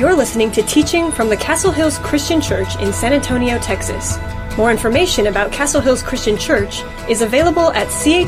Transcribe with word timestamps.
You're 0.00 0.16
listening 0.16 0.50
to 0.52 0.62
teaching 0.62 1.12
from 1.12 1.28
the 1.28 1.36
Castle 1.36 1.70
Hills 1.70 1.98
Christian 1.98 2.40
Church 2.40 2.74
in 2.76 2.90
San 2.90 3.12
Antonio, 3.12 3.58
Texas. 3.58 4.16
More 4.56 4.70
information 4.70 5.26
about 5.26 5.52
Castle 5.52 5.82
Hills 5.82 6.02
Christian 6.02 6.38
Church 6.38 6.82
is 7.06 7.20
available 7.20 7.70
at 7.72 7.86
chccsa.com. 7.88 8.24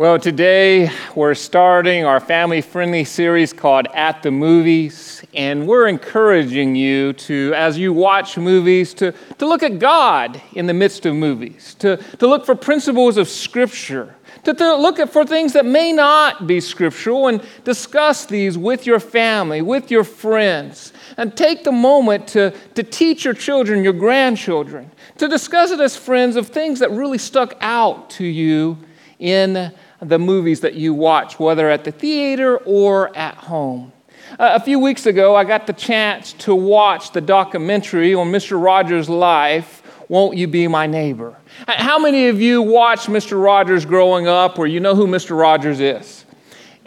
Well, 0.00 0.18
today 0.18 0.90
we're 1.14 1.34
starting 1.34 2.06
our 2.06 2.20
family 2.20 2.62
friendly 2.62 3.04
series 3.04 3.52
called 3.52 3.86
At 3.92 4.22
the 4.22 4.30
Movies, 4.30 5.22
and 5.34 5.68
we're 5.68 5.88
encouraging 5.88 6.74
you 6.74 7.12
to, 7.12 7.52
as 7.54 7.76
you 7.76 7.92
watch 7.92 8.38
movies, 8.38 8.94
to, 8.94 9.12
to 9.36 9.46
look 9.46 9.62
at 9.62 9.78
God 9.78 10.40
in 10.54 10.64
the 10.64 10.72
midst 10.72 11.04
of 11.04 11.14
movies, 11.14 11.74
to, 11.80 11.98
to 11.98 12.26
look 12.26 12.46
for 12.46 12.54
principles 12.54 13.18
of 13.18 13.28
Scripture, 13.28 14.14
to, 14.44 14.54
to 14.54 14.76
look 14.76 14.98
at 14.98 15.10
for 15.10 15.26
things 15.26 15.52
that 15.52 15.66
may 15.66 15.92
not 15.92 16.46
be 16.46 16.60
scriptural, 16.60 17.26
and 17.26 17.46
discuss 17.64 18.24
these 18.24 18.56
with 18.56 18.86
your 18.86 19.00
family, 19.00 19.60
with 19.60 19.90
your 19.90 20.04
friends, 20.04 20.94
and 21.18 21.36
take 21.36 21.62
the 21.62 21.72
moment 21.72 22.26
to, 22.28 22.52
to 22.74 22.82
teach 22.82 23.26
your 23.26 23.34
children, 23.34 23.84
your 23.84 23.92
grandchildren, 23.92 24.90
to 25.18 25.28
discuss 25.28 25.70
it 25.70 25.78
as 25.78 25.94
friends 25.94 26.36
of 26.36 26.48
things 26.48 26.78
that 26.78 26.90
really 26.90 27.18
stuck 27.18 27.54
out 27.60 28.08
to 28.08 28.24
you 28.24 28.78
in 29.18 29.70
the 30.02 30.18
movies 30.18 30.60
that 30.60 30.74
you 30.74 30.94
watch, 30.94 31.38
whether 31.38 31.68
at 31.70 31.84
the 31.84 31.92
theater 31.92 32.58
or 32.58 33.14
at 33.16 33.34
home. 33.34 33.92
Uh, 34.38 34.52
a 34.54 34.60
few 34.60 34.78
weeks 34.78 35.06
ago, 35.06 35.34
I 35.34 35.44
got 35.44 35.66
the 35.66 35.72
chance 35.72 36.32
to 36.34 36.54
watch 36.54 37.12
the 37.12 37.20
documentary 37.20 38.14
on 38.14 38.28
Mr. 38.28 38.62
Rogers' 38.62 39.08
life, 39.08 39.82
Won't 40.08 40.36
You 40.36 40.46
Be 40.46 40.68
My 40.68 40.86
Neighbor? 40.86 41.36
How 41.66 41.98
many 41.98 42.28
of 42.28 42.40
you 42.40 42.62
watched 42.62 43.08
Mr. 43.08 43.42
Rogers 43.42 43.84
growing 43.84 44.28
up 44.28 44.58
or 44.58 44.66
you 44.66 44.80
know 44.80 44.94
who 44.94 45.06
Mr. 45.06 45.38
Rogers 45.38 45.80
is? 45.80 46.24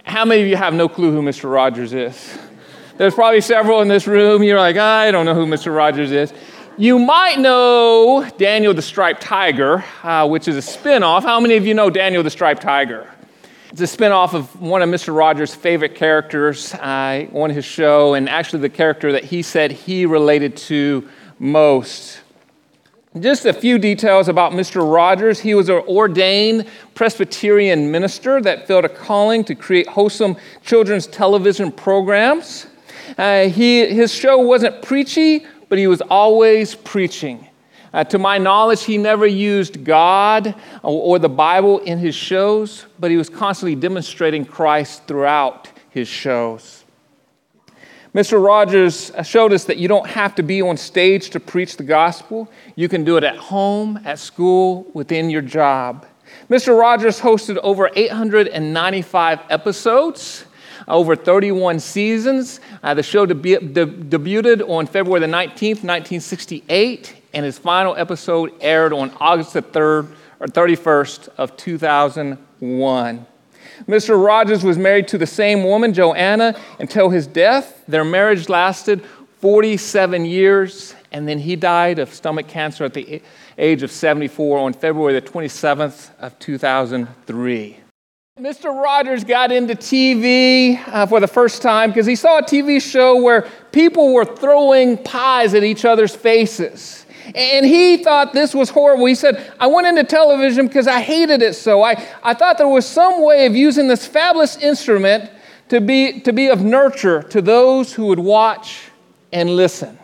How 0.04 0.26
many 0.26 0.42
of 0.42 0.48
you 0.48 0.56
have 0.56 0.74
no 0.74 0.88
clue 0.90 1.12
who 1.12 1.22
Mr. 1.22 1.52
Rogers 1.52 1.94
is? 1.94 2.38
There's 2.98 3.16
probably 3.16 3.42
several 3.42 3.82
in 3.82 3.88
this 3.88 4.08
room. 4.08 4.44
You're 4.44 4.60
like, 4.60 4.78
I 4.78 5.12
don't 5.12 5.26
know 5.26 5.34
who 5.34 5.46
Mr. 5.46 5.76
Rogers 5.76 6.12
is. 6.12 6.34
You 6.78 6.98
might 6.98 7.38
know 7.38 8.28
Daniel 8.40 8.74
the 8.74 8.82
Striped 8.82 9.22
Tiger, 9.22 9.86
uh, 10.02 10.28
which 10.28 10.48
is 10.48 10.58
a 10.58 10.78
spinoff. 10.78 11.22
How 11.22 11.40
many 11.40 11.56
of 11.56 11.68
you 11.68 11.76
know 11.76 11.92
Daniel 11.92 12.24
the 12.24 12.32
Striped 12.32 12.64
Tiger? 12.64 13.08
It's 13.72 13.82
a 13.82 13.84
spinoff 13.84 14.34
of 14.34 14.60
one 14.60 14.82
of 14.82 14.90
Mr. 14.90 15.16
Rogers' 15.16 15.54
favorite 15.54 15.94
characters 15.94 16.74
uh, 16.74 17.28
on 17.32 17.52
his 17.52 17.64
show, 17.64 18.16
and 18.16 18.28
actually 18.28 18.62
the 18.62 18.70
character 18.70 19.12
that 19.12 19.24
he 19.24 19.44
said 19.44 19.72
he 19.72 20.08
related 20.08 20.58
to 20.58 21.08
most. 21.38 22.22
Just 23.20 23.46
a 23.46 23.54
few 23.54 23.78
details 23.78 24.28
about 24.28 24.54
Mr. 24.54 24.92
Rogers. 24.92 25.40
He 25.40 25.54
was 25.54 25.70
an 25.70 25.84
ordained 25.88 26.66
Presbyterian 26.96 27.92
minister 27.92 28.42
that 28.42 28.68
felt 28.68 28.84
a 28.84 28.90
calling 28.90 29.44
to 29.44 29.54
create 29.54 29.88
wholesome 29.88 30.38
children's 30.64 31.06
television 31.06 31.72
programs. 31.72 32.66
Uh, 33.16 33.44
he, 33.44 33.86
his 33.86 34.12
show 34.12 34.40
wasn't 34.40 34.82
preachy, 34.82 35.46
but 35.74 35.80
he 35.80 35.88
was 35.88 36.02
always 36.02 36.76
preaching. 36.76 37.48
Uh, 37.92 38.04
to 38.04 38.20
my 38.20 38.38
knowledge, 38.38 38.84
he 38.84 38.96
never 38.96 39.26
used 39.26 39.84
God 39.84 40.54
or, 40.84 41.02
or 41.02 41.18
the 41.18 41.28
Bible 41.28 41.80
in 41.80 41.98
his 41.98 42.14
shows, 42.14 42.86
but 43.00 43.10
he 43.10 43.18
was 43.18 43.28
constantly 43.28 43.74
demonstrating 43.74 44.46
Christ 44.46 45.08
throughout 45.08 45.70
his 45.90 46.08
shows. 46.08 46.84
Mr. 48.14 48.40
Rogers 48.40 49.12
showed 49.24 49.52
us 49.52 49.64
that 49.64 49.78
you 49.78 49.88
don't 49.88 50.06
have 50.06 50.36
to 50.36 50.44
be 50.44 50.62
on 50.62 50.78
stage 50.78 51.32
to 51.32 51.40
preach 51.40 51.76
the 51.76 51.84
gospel. 51.84 52.48
You 52.76 52.88
can 52.88 53.04
do 53.04 53.18
it 53.18 53.24
at 53.24 53.38
home, 53.38 54.00
at 54.06 54.20
school, 54.20 54.86
within 54.94 55.32
your 55.32 55.42
job. 55.42 56.06
Mr. 56.52 56.80
Rogers 56.80 57.20
hosted 57.20 57.58
over 57.64 57.90
895 57.96 59.40
episodes 59.50 60.46
over 60.88 61.16
31 61.16 61.80
seasons. 61.80 62.60
Uh, 62.82 62.94
the 62.94 63.04
show 63.04 63.26
debu- 63.26 63.74
de- 63.74 63.86
debuted 63.86 64.68
on 64.68 64.86
February 64.86 65.20
the 65.20 65.28
19th, 65.28 65.84
1968, 65.84 67.16
and 67.34 67.46
his 67.46 67.58
final 67.58 67.96
episode 67.96 68.54
aired 68.62 68.94
on 68.94 69.12
August 69.20 69.54
the 69.54 69.62
3rd 69.62 70.14
or 70.40 70.48
31st 70.48 71.30
of 71.38 71.56
2001. 71.58 73.26
Mr. 73.88 74.24
Rogers 74.24 74.64
was 74.64 74.78
married 74.78 75.08
to 75.10 75.18
the 75.18 75.26
same 75.26 75.64
woman, 75.64 75.94
Joanna, 75.94 76.60
until 76.80 77.10
his 77.10 77.28
death. 77.28 77.84
Their 77.88 78.06
marriage 78.06 78.50
lasted 78.50 79.04
47 79.40 80.26
years, 80.26 80.96
and 81.12 81.28
then 81.28 81.40
he 81.40 81.56
died 81.56 82.00
of 82.00 82.14
stomach 82.14 82.48
cancer 82.48 82.86
at 82.86 82.94
the 82.94 83.22
age 83.58 83.84
of 83.84 83.92
74 83.92 84.60
on 84.60 84.74
February 84.74 85.14
the 85.20 85.22
27th 85.22 86.12
of 86.20 86.38
2003. 86.40 87.83
Mr. 88.40 88.74
Rogers 88.74 89.24
got 89.24 89.52
into 89.52 89.76
TV 89.76 90.82
uh, 90.88 91.06
for 91.06 91.20
the 91.20 91.28
first 91.28 91.62
time 91.62 91.92
because 91.92 92.08
he 92.08 92.16
saw 92.16 92.40
a 92.40 92.42
TV 92.42 92.82
show 92.82 93.22
where 93.22 93.48
people 93.72 94.12
were 94.12 94.26
throwing 94.26 94.98
pies 94.98 95.54
at 95.54 95.64
each 95.64 95.86
other's 95.86 96.16
faces. 96.16 97.06
And 97.36 97.64
he 97.64 98.04
thought 98.04 98.34
this 98.34 98.56
was 98.56 98.72
horrible. 98.72 99.06
He 99.06 99.14
said, 99.14 99.54
I 99.60 99.68
went 99.68 99.86
into 99.86 100.04
television 100.04 100.66
because 100.66 100.88
I 100.88 101.00
hated 101.00 101.44
it 101.44 101.54
so. 101.54 101.84
I, 101.84 102.04
I 102.24 102.34
thought 102.34 102.58
there 102.58 102.68
was 102.68 102.88
some 102.88 103.22
way 103.22 103.46
of 103.46 103.56
using 103.56 103.88
this 103.88 104.08
fabulous 104.08 104.58
instrument 104.58 105.30
to 105.70 105.80
be, 105.80 106.20
to 106.22 106.34
be 106.34 106.48
of 106.48 106.64
nurture 106.64 107.22
to 107.22 107.40
those 107.40 107.94
who 107.94 108.08
would 108.08 108.18
watch 108.18 108.90
and 109.32 109.52
listen. 109.52 110.00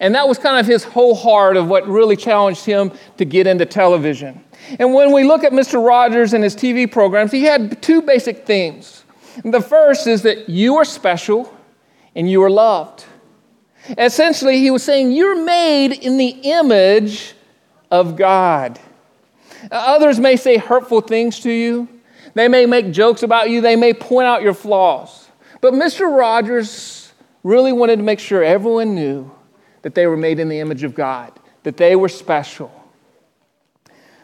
And 0.00 0.14
that 0.14 0.28
was 0.28 0.36
kind 0.36 0.60
of 0.60 0.66
his 0.66 0.84
whole 0.84 1.14
heart 1.14 1.56
of 1.56 1.66
what 1.66 1.88
really 1.88 2.16
challenged 2.16 2.66
him 2.66 2.92
to 3.16 3.24
get 3.24 3.46
into 3.46 3.64
television. 3.64 4.44
And 4.78 4.94
when 4.94 5.12
we 5.12 5.24
look 5.24 5.44
at 5.44 5.52
Mr. 5.52 5.84
Rogers 5.84 6.32
and 6.32 6.44
his 6.44 6.54
TV 6.54 6.90
programs, 6.90 7.32
he 7.32 7.44
had 7.44 7.82
two 7.82 8.02
basic 8.02 8.46
themes. 8.46 9.04
The 9.44 9.60
first 9.60 10.06
is 10.06 10.22
that 10.22 10.48
you 10.48 10.76
are 10.76 10.84
special 10.84 11.54
and 12.14 12.30
you 12.30 12.42
are 12.42 12.50
loved. 12.50 13.04
Essentially, 13.96 14.58
he 14.58 14.70
was 14.70 14.82
saying, 14.82 15.12
You're 15.12 15.42
made 15.42 15.92
in 15.92 16.16
the 16.16 16.28
image 16.28 17.34
of 17.90 18.16
God. 18.16 18.78
Uh, 19.64 19.74
others 19.74 20.18
may 20.18 20.36
say 20.36 20.56
hurtful 20.56 21.00
things 21.00 21.40
to 21.40 21.50
you, 21.50 21.88
they 22.34 22.48
may 22.48 22.66
make 22.66 22.92
jokes 22.92 23.22
about 23.22 23.50
you, 23.50 23.60
they 23.60 23.76
may 23.76 23.92
point 23.92 24.26
out 24.26 24.42
your 24.42 24.54
flaws. 24.54 25.28
But 25.60 25.74
Mr. 25.74 26.14
Rogers 26.16 27.12
really 27.42 27.72
wanted 27.72 27.96
to 27.96 28.02
make 28.02 28.20
sure 28.20 28.42
everyone 28.42 28.94
knew 28.94 29.30
that 29.82 29.94
they 29.94 30.06
were 30.06 30.16
made 30.16 30.38
in 30.38 30.48
the 30.48 30.60
image 30.60 30.82
of 30.82 30.94
God, 30.94 31.32
that 31.62 31.76
they 31.76 31.96
were 31.96 32.08
special. 32.08 32.72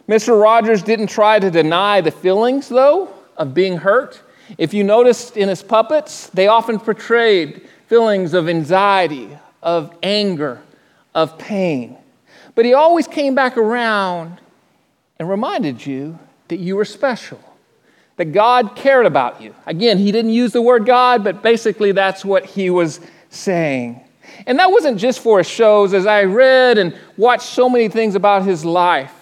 Mr. 0.09 0.41
Rogers 0.41 0.83
didn't 0.83 1.09
try 1.09 1.39
to 1.39 1.51
deny 1.51 2.01
the 2.01 2.11
feelings, 2.11 2.69
though, 2.69 3.09
of 3.37 3.55
being 3.55 3.77
hurt. 3.79 4.21
If 4.57 4.73
you 4.73 4.85
noticed 4.85 5.37
in 5.37 5.49
his 5.49 5.63
puppets, 5.63 6.29
they 6.29 6.47
often 6.47 6.79
portrayed 6.79 7.69
feelings 7.89 8.33
of 8.33 8.49
anxiety, 8.49 9.37
of 9.63 9.93
anger, 10.03 10.63
of 11.15 11.37
pain. 11.39 11.99
But 12.55 12.65
he 12.65 12.75
always 12.75 13.09
came 13.09 13.35
back 13.35 13.57
around 13.57 14.41
and 15.19 15.29
reminded 15.29 15.85
you 15.85 16.19
that 16.49 16.59
you 16.59 16.77
were 16.77 16.85
special, 16.85 17.41
that 18.17 18.27
God 18.27 18.77
cared 18.77 19.07
about 19.07 19.43
you. 19.43 19.55
Again, 19.67 19.99
he 19.99 20.13
didn't 20.13 20.33
use 20.33 20.53
the 20.53 20.63
word 20.63 20.87
God, 20.87 21.25
but 21.25 21.43
basically 21.43 21.91
that's 21.93 22.25
what 22.25 22.45
he 22.45 22.71
was 22.71 23.01
saying. 23.31 24.01
And 24.47 24.59
that 24.59 24.71
wasn't 24.71 24.99
just 24.99 25.21
for 25.21 25.39
his 25.39 25.49
shows. 25.49 25.95
As 25.95 26.07
I 26.07 26.25
read 26.25 26.79
and 26.79 26.97
watched 27.17 27.47
so 27.47 27.69
many 27.69 27.89
things 27.89 28.15
about 28.15 28.45
his 28.45 28.65
life, 28.65 29.13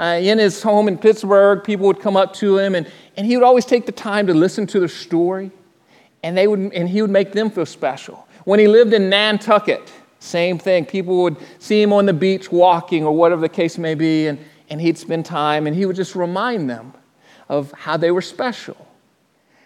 uh, 0.00 0.18
in 0.18 0.38
his 0.38 0.62
home 0.62 0.88
in 0.88 0.96
Pittsburgh, 0.96 1.62
people 1.62 1.86
would 1.86 2.00
come 2.00 2.16
up 2.16 2.32
to 2.34 2.56
him 2.56 2.74
and, 2.74 2.90
and 3.18 3.26
he 3.26 3.36
would 3.36 3.44
always 3.44 3.66
take 3.66 3.84
the 3.84 3.92
time 3.92 4.26
to 4.28 4.34
listen 4.34 4.66
to 4.68 4.78
their 4.78 4.88
story 4.88 5.50
and, 6.22 6.36
they 6.36 6.46
would, 6.46 6.72
and 6.72 6.88
he 6.88 7.02
would 7.02 7.10
make 7.10 7.32
them 7.32 7.50
feel 7.50 7.66
special. 7.66 8.26
When 8.44 8.58
he 8.58 8.66
lived 8.66 8.94
in 8.94 9.10
Nantucket, 9.10 9.92
same 10.18 10.58
thing. 10.58 10.86
People 10.86 11.22
would 11.22 11.36
see 11.58 11.82
him 11.82 11.92
on 11.92 12.06
the 12.06 12.14
beach 12.14 12.50
walking 12.50 13.04
or 13.04 13.14
whatever 13.14 13.42
the 13.42 13.48
case 13.48 13.76
may 13.76 13.94
be, 13.94 14.26
and, 14.26 14.38
and 14.70 14.80
he'd 14.80 14.96
spend 14.96 15.26
time 15.26 15.66
and 15.66 15.76
he 15.76 15.84
would 15.84 15.96
just 15.96 16.14
remind 16.14 16.70
them 16.70 16.94
of 17.50 17.70
how 17.72 17.98
they 17.98 18.10
were 18.10 18.22
special. 18.22 18.86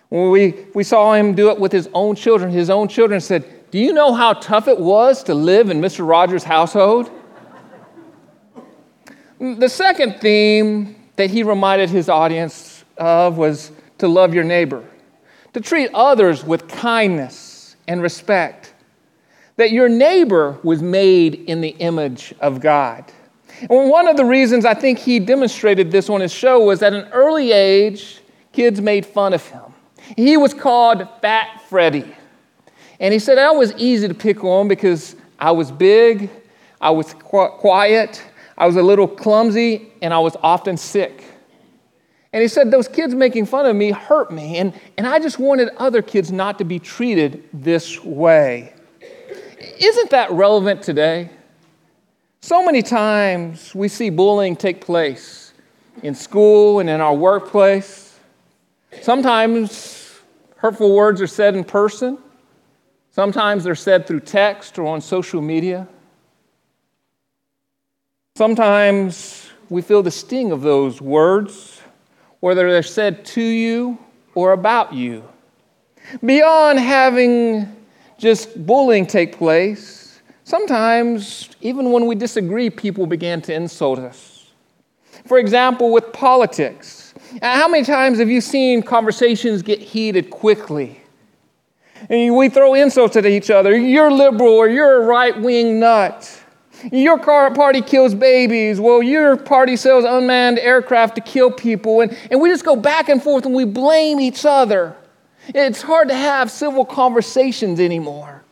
When 0.09 0.31
we, 0.31 0.67
we 0.75 0.83
saw 0.83 1.15
him 1.15 1.35
do 1.35 1.51
it 1.51 1.61
with 1.61 1.71
his 1.71 1.89
own 1.95 2.17
children, 2.17 2.51
his 2.51 2.71
own 2.71 2.89
children 2.89 3.21
said, 3.21 3.71
Do 3.71 3.79
you 3.79 3.93
know 3.93 4.13
how 4.13 4.33
tough 4.33 4.67
it 4.67 4.81
was 4.81 5.23
to 5.25 5.35
live 5.35 5.71
in 5.71 5.81
Mr. 5.81 6.07
Rogers' 6.09 6.45
household? 6.45 7.11
The 9.45 9.69
second 9.69 10.21
theme 10.21 10.97
that 11.17 11.31
he 11.31 11.43
reminded 11.43 11.91
his 11.91 12.09
audience 12.09 12.85
of 12.97 13.37
was 13.37 13.71
to 13.99 14.09
love 14.09 14.35
your 14.35 14.45
neighbor, 14.45 14.83
to 15.53 15.61
treat 15.61 15.91
others 15.93 16.43
with 16.45 16.67
kindness 16.69 17.77
and 17.87 18.01
respect 18.01 18.73
that 19.57 19.71
your 19.71 19.89
neighbor 19.89 20.59
was 20.63 20.83
made 20.83 21.35
in 21.35 21.61
the 21.61 21.69
image 21.69 22.35
of 22.41 22.61
God. 22.61 23.05
And 23.61 23.89
one 23.89 24.09
of 24.09 24.17
the 24.17 24.25
reasons 24.25 24.65
I 24.65 24.75
think 24.75 24.99
he 24.99 25.21
demonstrated 25.21 25.93
this 25.93 26.11
on 26.11 26.21
his 26.21 26.33
show 26.33 26.65
was 26.65 26.83
at 26.83 26.93
an 26.93 27.09
early 27.13 27.53
age, 27.53 28.21
kids 28.53 28.81
made 28.81 29.07
fun 29.07 29.33
of 29.33 29.47
him. 29.47 29.63
He 30.17 30.37
was 30.37 30.53
called 30.53 31.07
Fat 31.21 31.63
Freddy. 31.69 32.15
And 32.99 33.13
he 33.13 33.19
said, 33.19 33.39
that 33.39 33.55
was 33.55 33.73
easy 33.77 34.09
to 34.09 34.15
pick 34.15 34.43
on 34.43 34.67
because 34.69 35.15
I 35.39 35.53
was 35.53 35.71
big, 35.71 36.31
I 36.81 36.91
was 36.91 37.15
quiet, 37.15 38.23
I 38.57 38.67
was 38.67 38.77
a 38.77 38.83
little 38.83 39.09
clumsy, 39.09 39.93
and 40.01 40.15
I 40.15 40.19
was 40.21 40.37
often 40.43 40.77
sick. 40.77 41.25
And 42.33 42.43
he 42.43 42.49
said, 42.49 42.71
Those 42.71 42.89
kids 42.89 43.15
making 43.15 43.47
fun 43.47 43.67
of 43.67 43.77
me 43.77 43.91
hurt 43.91 44.31
me, 44.31 44.59
and, 44.59 44.75
and 44.99 45.07
I 45.07 45.19
just 45.19 45.39
wanted 45.39 45.71
other 45.77 46.03
kids 46.03 46.33
not 46.33 46.59
to 46.59 46.65
be 46.65 46.79
treated 46.79 47.49
this 47.53 48.03
way. 48.03 48.75
Isn't 49.79 50.11
that 50.11 50.31
relevant 50.31 50.83
today? 50.83 51.31
So 52.41 52.65
many 52.65 52.83
times 52.83 53.75
we 53.75 53.89
see 53.89 54.11
bullying 54.11 54.57
take 54.57 54.81
place 54.81 55.55
in 56.03 56.15
school 56.15 56.81
and 56.81 56.91
in 56.91 57.01
our 57.01 57.15
workplace. 57.15 58.19
Sometimes 59.01 60.21
hurtful 60.57 60.95
words 60.95 61.21
are 61.21 61.27
said 61.27 61.55
in 61.57 61.65
person, 61.65 62.19
sometimes 63.11 63.65
they're 63.65 63.75
said 63.75 64.07
through 64.07 64.21
text 64.21 64.79
or 64.79 64.87
on 64.87 65.01
social 65.01 65.41
media. 65.41 65.89
Sometimes 68.37 69.49
we 69.69 69.81
feel 69.81 70.03
the 70.03 70.11
sting 70.11 70.51
of 70.51 70.61
those 70.61 71.01
words, 71.01 71.81
whether 72.41 72.69
they're 72.69 72.83
said 72.83 73.25
to 73.27 73.41
you 73.41 73.97
or 74.35 74.51
about 74.51 74.93
you. 74.93 75.23
Beyond 76.25 76.81
having 76.81 77.69
just 78.19 78.67
bullying 78.67 79.07
take 79.07 79.39
place, 79.39 80.21
sometimes, 80.43 81.49
even 81.61 81.93
when 81.93 82.09
we 82.09 82.17
disagree, 82.17 82.71
people 82.71 83.07
began 83.07 83.41
to 83.43 83.55
insult 83.55 84.01
us. 84.01 84.51
For 85.27 85.39
example, 85.39 85.93
with 85.93 86.13
politics. 86.13 87.15
Uh, 87.41 87.55
how 87.55 87.69
many 87.69 87.85
times 87.85 88.19
have 88.19 88.29
you 88.29 88.41
seen 88.41 88.83
conversations 88.83 89.63
get 89.63 89.79
heated 89.79 90.31
quickly? 90.31 91.01
And 92.11 92.35
we 92.37 92.49
throw 92.49 92.75
insults 92.75 93.15
at 93.15 93.27
each 93.27 93.51
other. 93.51 93.77
You're 93.79 94.11
liberal 94.11 94.55
or 94.55 94.69
you're 94.69 95.05
a 95.05 95.07
right 95.07 95.41
wing 95.41 95.79
nut. 95.79 96.41
Your 96.93 97.19
party 97.19 97.81
kills 97.81 98.15
babies. 98.15 98.81
Well, 98.81 99.03
your 99.03 99.37
party 99.37 99.77
sells 99.77 100.05
unmanned 100.05 100.59
aircraft 100.59 101.15
to 101.17 101.21
kill 101.21 101.51
people. 101.51 102.01
And, 102.01 102.17
and 102.31 102.41
we 102.41 102.51
just 102.51 102.65
go 102.65 102.77
back 102.77 103.09
and 103.09 103.23
forth 103.23 103.47
and 103.47 103.55
we 103.55 103.65
blame 103.65 104.21
each 104.21 104.45
other. 104.45 104.97
It's 105.49 105.83
hard 105.83 106.09
to 106.09 106.15
have 106.15 106.51
civil 106.51 106.85
conversations 106.85 107.81
anymore. 107.81 108.43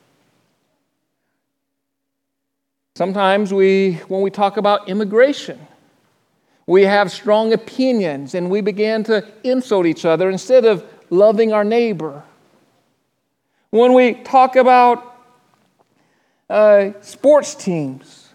Sometimes 2.94 3.52
we, 3.52 3.94
when 4.08 4.20
we 4.20 4.30
talk 4.30 4.58
about 4.58 4.88
immigration, 4.88 5.58
we 6.66 6.82
have 6.82 7.10
strong 7.10 7.52
opinions 7.52 8.34
and 8.34 8.50
we 8.50 8.60
begin 8.60 9.02
to 9.04 9.26
insult 9.42 9.86
each 9.86 10.04
other 10.04 10.30
instead 10.30 10.64
of 10.64 10.84
loving 11.10 11.52
our 11.52 11.64
neighbor. 11.64 12.22
When 13.70 13.94
we 13.94 14.14
talk 14.14 14.56
about 14.56 15.11
uh, 16.52 16.92
sports 17.00 17.54
teams, 17.54 18.28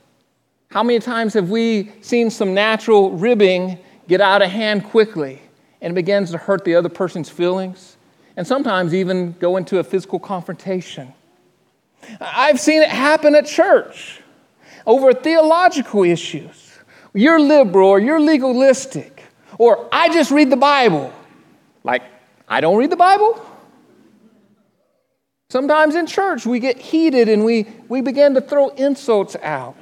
how 0.70 0.84
many 0.84 1.00
times 1.00 1.34
have 1.34 1.50
we 1.50 1.92
seen 2.02 2.30
some 2.30 2.54
natural 2.54 3.12
ribbing 3.12 3.80
get 4.08 4.22
out 4.22 4.42
of 4.42 4.50
hand 4.50 4.84
quickly 4.84 5.42
and 5.82 5.96
begins 5.96 6.32
to 6.32 6.38
hurt 6.38 6.66
the 6.66 6.76
other 6.76 6.90
person's 6.90 7.30
feelings? 7.30 7.98
and 8.38 8.46
sometimes 8.46 8.94
even 8.94 9.34
go 9.34 9.58
into 9.58 9.80
a 9.80 9.84
physical 9.84 10.20
confrontation. 10.20 11.12
I've 12.22 12.60
seen 12.60 12.84
it 12.84 12.90
happen 12.90 13.36
at 13.36 13.48
church 13.48 14.22
over 14.86 15.12
theological 15.12 16.04
issues. 16.04 16.78
You're 17.14 17.42
liberal 17.42 17.90
or 17.90 18.00
you're 18.00 18.22
legalistic, 18.22 19.24
or 19.58 19.90
I 19.92 20.14
just 20.14 20.30
read 20.30 20.52
the 20.52 20.58
Bible. 20.58 21.12
Like, 21.84 22.04
I 22.48 22.62
don't 22.62 22.78
read 22.78 22.92
the 22.92 22.96
Bible? 22.96 23.44
Sometimes 25.50 25.96
in 25.96 26.08
church 26.08 26.46
we 26.46 26.60
get 26.60 26.78
heated 26.78 27.30
and 27.30 27.46
we, 27.46 27.68
we 27.88 28.02
begin 28.02 28.34
to 28.34 28.42
throw 28.42 28.68
insults 28.70 29.38
out. 29.42 29.78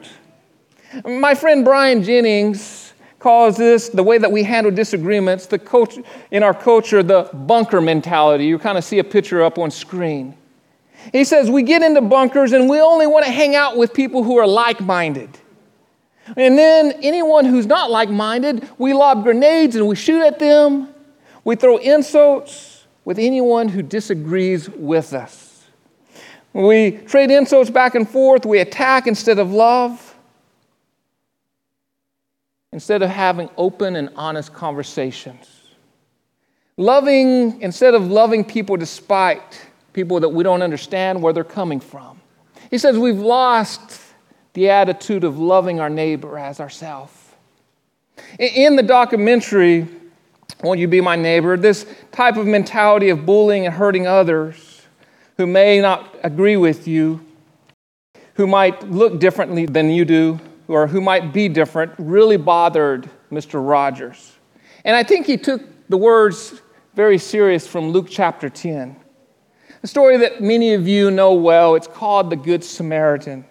My 1.03 1.33
friend 1.33 1.65
Brian 1.65 2.03
Jennings 2.03 2.93
calls 3.17 3.57
this 3.57 3.89
the 3.89 4.03
way 4.03 4.19
that 4.19 4.31
we 4.31 4.43
handle 4.43 4.71
disagreements 4.71 5.47
the 5.47 5.57
culture, 5.57 6.03
in 6.29 6.43
our 6.43 6.53
culture 6.53 7.01
the 7.01 7.31
bunker 7.33 7.81
mentality. 7.81 8.45
You 8.45 8.59
kind 8.59 8.77
of 8.77 8.83
see 8.83 8.99
a 8.99 9.03
picture 9.03 9.41
up 9.41 9.57
on 9.57 9.71
screen. 9.71 10.37
He 11.11 11.23
says 11.23 11.49
we 11.49 11.63
get 11.63 11.81
into 11.81 12.01
bunkers 12.01 12.53
and 12.53 12.69
we 12.69 12.79
only 12.79 13.07
want 13.07 13.25
to 13.25 13.31
hang 13.31 13.55
out 13.55 13.75
with 13.75 13.91
people 13.91 14.23
who 14.23 14.37
are 14.37 14.45
like-minded. 14.45 15.31
And 16.37 16.59
then 16.59 16.91
anyone 17.01 17.43
who's 17.45 17.65
not 17.65 17.89
like-minded 17.89 18.69
we 18.77 18.93
lob 18.93 19.23
grenades 19.23 19.75
and 19.75 19.87
we 19.87 19.95
shoot 19.95 20.21
at 20.21 20.37
them. 20.37 20.89
We 21.43 21.55
throw 21.55 21.77
insults 21.77 22.85
with 23.03 23.17
anyone 23.17 23.67
who 23.67 23.81
disagrees 23.81 24.69
with 24.69 25.11
us 25.13 25.44
we 26.63 26.91
trade 26.91 27.31
insults 27.31 27.69
back 27.69 27.95
and 27.95 28.07
forth 28.09 28.45
we 28.45 28.59
attack 28.59 29.07
instead 29.07 29.39
of 29.39 29.51
love 29.51 30.15
instead 32.75 33.01
of 33.01 33.09
having 33.09 33.49
open 33.55 33.95
and 33.95 34.09
honest 34.17 34.53
conversations. 34.53 35.47
Loving, 36.75 37.61
instead 37.61 37.95
of 37.95 38.07
loving 38.07 38.43
people 38.43 38.75
despite 38.75 39.65
people 39.93 40.19
that 40.19 40.27
we 40.27 40.43
don't 40.43 40.61
understand 40.61 41.21
where 41.21 41.31
they're 41.31 41.45
coming 41.45 41.79
from. 41.79 42.19
He 42.69 42.77
says 42.77 42.97
we've 42.97 43.17
lost 43.17 44.01
the 44.51 44.69
attitude 44.69 45.23
of 45.23 45.39
loving 45.39 45.79
our 45.79 45.89
neighbor 45.89 46.37
as 46.37 46.59
ourselves. 46.59 47.13
In 48.37 48.75
the 48.75 48.83
documentary, 48.83 49.87
Won't 50.61 50.81
You 50.81 50.89
Be 50.89 50.99
My 50.99 51.15
Neighbor, 51.15 51.55
this 51.55 51.85
type 52.11 52.35
of 52.35 52.45
mentality 52.45 53.07
of 53.07 53.25
bullying 53.25 53.65
and 53.65 53.73
hurting 53.73 54.05
others 54.05 54.64
who 55.37 55.45
may 55.45 55.81
not 55.81 56.15
agree 56.23 56.57
with 56.57 56.87
you, 56.87 57.21
who 58.35 58.47
might 58.47 58.89
look 58.89 59.19
differently 59.19 59.65
than 59.65 59.89
you 59.89 60.05
do, 60.05 60.39
or 60.67 60.87
who 60.87 61.01
might 61.01 61.33
be 61.33 61.47
different 61.47 61.93
really 61.97 62.37
bothered 62.37 63.09
Mr. 63.31 63.65
Rogers. 63.65 64.33
And 64.83 64.95
I 64.95 65.03
think 65.03 65.25
he 65.25 65.37
took 65.37 65.61
the 65.89 65.97
words 65.97 66.61
very 66.95 67.17
serious 67.17 67.67
from 67.67 67.89
Luke 67.89 68.07
chapter 68.09 68.49
10. 68.49 68.95
A 69.83 69.87
story 69.87 70.17
that 70.17 70.41
many 70.41 70.73
of 70.73 70.87
you 70.87 71.11
know 71.11 71.33
well. 71.33 71.75
It's 71.75 71.87
called 71.87 72.29
the 72.29 72.35
Good 72.35 72.63
Samaritan. 72.63 73.45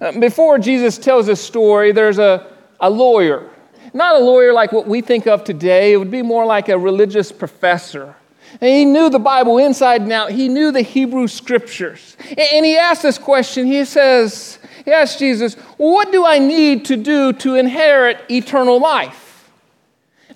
Uh, 0.00 0.18
before 0.18 0.58
Jesus 0.58 0.98
tells 0.98 1.26
this 1.26 1.40
story, 1.40 1.92
there's 1.92 2.18
a, 2.18 2.52
a 2.80 2.90
lawyer. 2.90 3.48
Not 3.94 4.16
a 4.16 4.18
lawyer 4.18 4.52
like 4.52 4.72
what 4.72 4.86
we 4.86 5.00
think 5.00 5.26
of 5.26 5.44
today, 5.44 5.92
it 5.92 5.96
would 5.96 6.10
be 6.10 6.22
more 6.22 6.44
like 6.44 6.68
a 6.68 6.76
religious 6.76 7.30
professor. 7.32 8.16
And 8.52 8.70
he 8.70 8.84
knew 8.84 9.10
the 9.10 9.18
Bible 9.18 9.58
inside 9.58 10.02
and 10.02 10.12
out. 10.12 10.30
He 10.30 10.48
knew 10.48 10.72
the 10.72 10.82
Hebrew 10.82 11.28
scriptures. 11.28 12.16
And 12.36 12.64
he 12.64 12.76
asked 12.76 13.02
this 13.02 13.18
question. 13.18 13.66
He 13.66 13.84
says, 13.84 14.58
he 14.84 14.92
asked 14.92 15.18
Jesus, 15.18 15.54
What 15.76 16.12
do 16.12 16.24
I 16.24 16.38
need 16.38 16.86
to 16.86 16.96
do 16.96 17.32
to 17.34 17.56
inherit 17.56 18.18
eternal 18.30 18.80
life? 18.80 19.50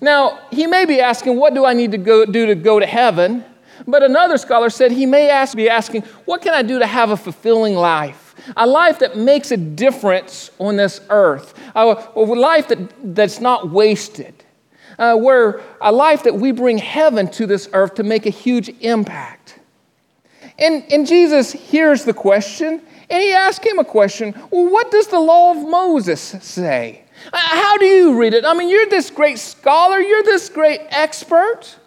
Now, 0.01 0.39
he 0.51 0.67
may 0.67 0.85
be 0.85 0.99
asking, 0.99 1.37
What 1.37 1.53
do 1.53 1.65
I 1.65 1.73
need 1.73 1.91
to 1.91 1.97
go, 1.97 2.25
do 2.25 2.45
to 2.47 2.55
go 2.55 2.79
to 2.79 2.85
heaven? 2.85 3.45
But 3.87 4.03
another 4.03 4.37
scholar 4.37 4.69
said 4.69 4.91
he 4.91 5.05
may 5.05 5.29
ask, 5.29 5.55
be 5.55 5.69
asking, 5.69 6.01
What 6.25 6.41
can 6.41 6.53
I 6.53 6.61
do 6.61 6.79
to 6.79 6.85
have 6.85 7.11
a 7.11 7.17
fulfilling 7.17 7.75
life? 7.75 8.35
A 8.57 8.67
life 8.67 8.99
that 8.99 9.17
makes 9.17 9.51
a 9.51 9.57
difference 9.57 10.51
on 10.59 10.75
this 10.75 10.99
earth, 11.09 11.53
a, 11.75 12.09
a 12.15 12.19
life 12.19 12.67
that, 12.69 12.79
that's 13.15 13.39
not 13.39 13.69
wasted, 13.69 14.43
uh, 15.01 15.15
where 15.15 15.61
a 15.81 15.91
life 15.91 16.23
that 16.23 16.35
we 16.35 16.51
bring 16.51 16.77
heaven 16.77 17.27
to 17.31 17.47
this 17.47 17.67
earth 17.73 17.95
to 17.95 18.03
make 18.03 18.27
a 18.27 18.29
huge 18.29 18.69
impact. 18.81 19.59
And, 20.59 20.83
and 20.91 21.07
Jesus 21.07 21.51
hears 21.51 22.05
the 22.05 22.13
question 22.13 22.81
and 23.09 23.21
he 23.21 23.33
asks 23.33 23.65
him 23.65 23.79
a 23.79 23.83
question 23.83 24.35
Well, 24.51 24.71
what 24.71 24.91
does 24.91 25.07
the 25.07 25.19
law 25.19 25.51
of 25.51 25.67
Moses 25.67 26.21
say? 26.21 27.03
Uh, 27.33 27.37
how 27.37 27.77
do 27.77 27.85
you 27.85 28.17
read 28.17 28.35
it? 28.35 28.45
I 28.45 28.53
mean, 28.53 28.69
you're 28.69 28.87
this 28.87 29.09
great 29.09 29.39
scholar, 29.39 29.99
you're 29.99 30.23
this 30.23 30.49
great 30.49 30.81
expert. 30.89 31.77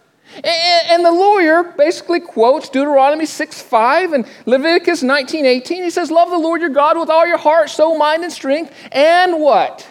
And 0.43 1.05
the 1.05 1.11
lawyer 1.11 1.63
basically 1.63 2.19
quotes 2.19 2.67
Deuteronomy 2.67 3.25
6 3.25 3.61
5 3.61 4.11
and 4.11 4.27
Leviticus 4.45 5.03
19 5.03 5.45
18. 5.45 5.83
He 5.83 5.89
says, 5.89 6.11
Love 6.11 6.29
the 6.29 6.37
Lord 6.37 6.59
your 6.59 6.69
God 6.69 6.99
with 6.99 7.09
all 7.09 7.25
your 7.25 7.37
heart, 7.37 7.69
soul, 7.69 7.97
mind, 7.97 8.25
and 8.25 8.33
strength. 8.33 8.73
And 8.91 9.39
what? 9.39 9.87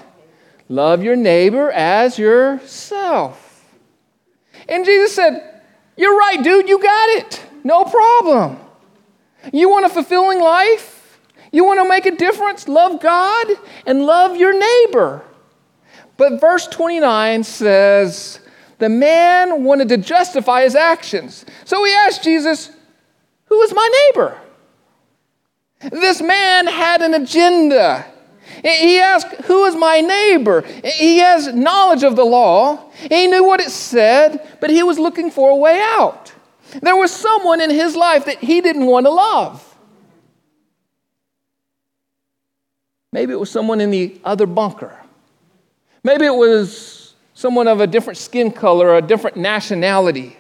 Love 0.69 1.03
your 1.03 1.17
neighbor 1.17 1.71
as 1.71 2.19
yourself. 2.19 3.65
And 4.69 4.85
Jesus 4.85 5.15
said, 5.15 5.63
You're 5.97 6.17
right, 6.17 6.43
dude, 6.43 6.69
you 6.69 6.81
got 6.81 7.09
it. 7.11 7.45
No 7.63 7.85
problem. 7.85 8.59
You 9.53 9.69
want 9.69 9.87
a 9.87 9.89
fulfilling 9.89 10.41
life? 10.41 11.21
You 11.53 11.65
want 11.65 11.81
to 11.81 11.89
make 11.89 12.07
a 12.07 12.17
difference? 12.17 12.67
Love 12.67 13.01
God 13.01 13.47
and 13.87 14.07
love 14.07 14.37
your 14.37 14.59
neighbor. 14.59 15.23
But 16.17 16.41
verse 16.41 16.67
29 16.67 17.45
says, 17.45 18.41
the 18.79 18.89
man 18.89 19.65
wanted 19.65 19.89
to 19.91 19.97
justify 19.97 20.63
his 20.63 20.75
actions. 20.75 21.45
So 21.65 21.85
he 21.85 21.93
asked 21.93 22.23
Jesus, 22.23 22.71
Who 23.47 23.61
is 23.63 23.73
my 23.75 23.89
neighbor? 24.13 24.39
This 25.91 26.21
man 26.21 26.67
had 26.67 27.03
an 27.03 27.15
agenda. 27.15 28.05
He 28.65 28.99
asked, 28.99 29.35
Who 29.45 29.67
is 29.67 29.77
my 29.77 30.01
neighbor? 30.01 30.63
He 30.63 31.19
has 31.19 31.53
knowledge 31.55 32.03
of 32.03 32.17
the 32.17 32.25
law. 32.25 32.91
He 33.11 33.27
knew 33.27 33.45
what 33.45 33.61
it 33.61 33.71
said, 33.71 34.57
but 34.59 34.71
he 34.71 34.83
was 34.83 34.99
looking 34.99 35.31
for 35.31 35.51
a 35.51 35.57
way 35.57 35.81
out. 35.83 36.33
There 36.81 36.97
was 36.97 37.13
someone 37.13 37.61
in 37.61 37.69
his 37.69 37.95
life 37.95 38.25
that 38.25 38.39
he 38.39 38.63
didn't 38.63 38.87
want 38.87 39.05
to 39.05 39.11
love. 39.11 39.77
Maybe 43.13 43.33
it 43.33 43.39
was 43.39 43.51
someone 43.51 43.83
in 43.83 43.91
the 43.91 44.19
other 44.25 44.47
bunker. 44.47 44.99
Maybe 46.03 46.25
it 46.25 46.35
was 46.35 47.15
someone 47.35 47.69
of 47.69 47.81
a 47.81 47.87
different 47.87 48.17
skin 48.17 48.51
color 48.51 48.89
or 48.89 48.97
a 48.97 49.03
different 49.03 49.37
nationality. 49.37 50.39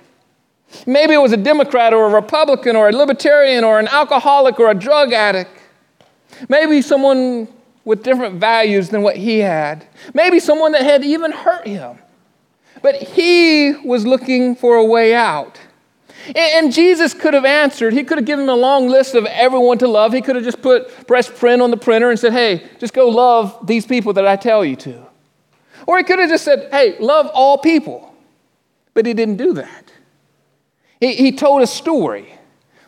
Maybe 0.87 1.13
it 1.13 1.19
was 1.19 1.33
a 1.33 1.37
Democrat 1.37 1.93
or 1.93 2.07
a 2.07 2.09
Republican 2.09 2.75
or 2.75 2.89
a 2.89 2.93
libertarian 2.93 3.65
or 3.65 3.79
an 3.79 3.87
alcoholic 3.87 4.59
or 4.59 4.71
a 4.71 4.75
drug 4.75 5.13
addict. 5.13 5.51
Maybe 6.49 6.81
someone 6.83 7.49
with 7.85 8.03
different 8.03 8.41
values 8.41 8.89
than 8.89 9.03
what 9.03 9.17
he 9.17 9.39
had. 9.39 9.87
Maybe 10.15 10.41
someone 10.41 10.73
that 10.73 10.83
had 10.83 11.05
even 11.05 11.33
hurt 11.33 11.67
him. 11.67 11.99
But 12.83 12.97
he 12.97 13.73
was 13.85 14.07
looking 14.07 14.57
for 14.57 14.77
a 14.77 14.85
way 14.85 15.15
out. 15.15 15.59
And 16.35 16.73
Jesus 16.73 17.13
could 17.13 17.35
have 17.35 17.45
answered. 17.45 17.93
He 17.93 18.03
could 18.03 18.19
have 18.19 18.25
given 18.25 18.45
him 18.45 18.51
a 18.51 18.57
long 18.57 18.89
list 18.89 19.15
of 19.15 19.27
everyone 19.27 19.79
to 19.79 19.89
love. 19.89 20.13
He 20.13 20.23
could 20.23 20.37
have 20.37 20.45
just 20.45 20.63
put 20.63 21.07
press 21.07 21.29
print 21.29 21.61
on 21.61 21.71
the 21.71 21.77
printer 21.77 22.11
and 22.11 22.19
said, 22.19 22.33
hey, 22.33 22.67
just 22.79 22.95
go 22.95 23.09
love 23.09 23.67
these 23.67 23.87
people 23.87 24.15
that 24.15 24.27
I 24.27 24.37
tell 24.37 24.65
you 24.65 24.77
to. 24.77 25.07
Or 25.87 25.99
he 25.99 26.05
could 26.05 26.19
have 26.19 26.31
just 26.31 26.45
said, 26.45 26.69
hey, 26.71 26.97
love 26.99 27.31
all 27.35 27.59
people. 27.59 28.15
But 28.95 29.05
he 29.05 29.13
didn't 29.13 29.37
do 29.37 29.53
that. 29.55 29.93
He, 31.01 31.15
he 31.15 31.33
told 31.33 31.63
a 31.63 31.67
story, 31.67 32.39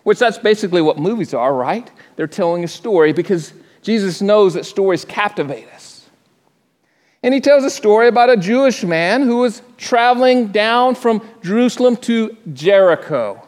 which 0.03 0.19
that's 0.19 0.39
basically 0.39 0.81
what 0.81 0.99
movies 0.99 1.35
are, 1.35 1.55
right? 1.55 1.91
They're 2.17 2.27
telling 2.27 2.65
a 2.65 2.69
story 2.69 3.13
because 3.13 3.53
Jesus 3.87 4.21
knows 4.21 4.55
that 4.55 4.67
stories 4.67 5.05
captivate 5.05 5.69
us. 5.69 6.09
And 7.23 7.33
he 7.33 7.41
tells 7.41 7.63
a 7.63 7.71
story 7.71 8.09
about 8.09 8.29
a 8.31 8.37
Jewish 8.37 8.83
man 8.83 9.23
who 9.23 9.37
was 9.37 9.63
traveling 9.79 10.49
down 10.49 10.97
from 10.97 11.23
Jerusalem 11.41 11.97
to 11.99 12.37
Jericho. 12.53 13.47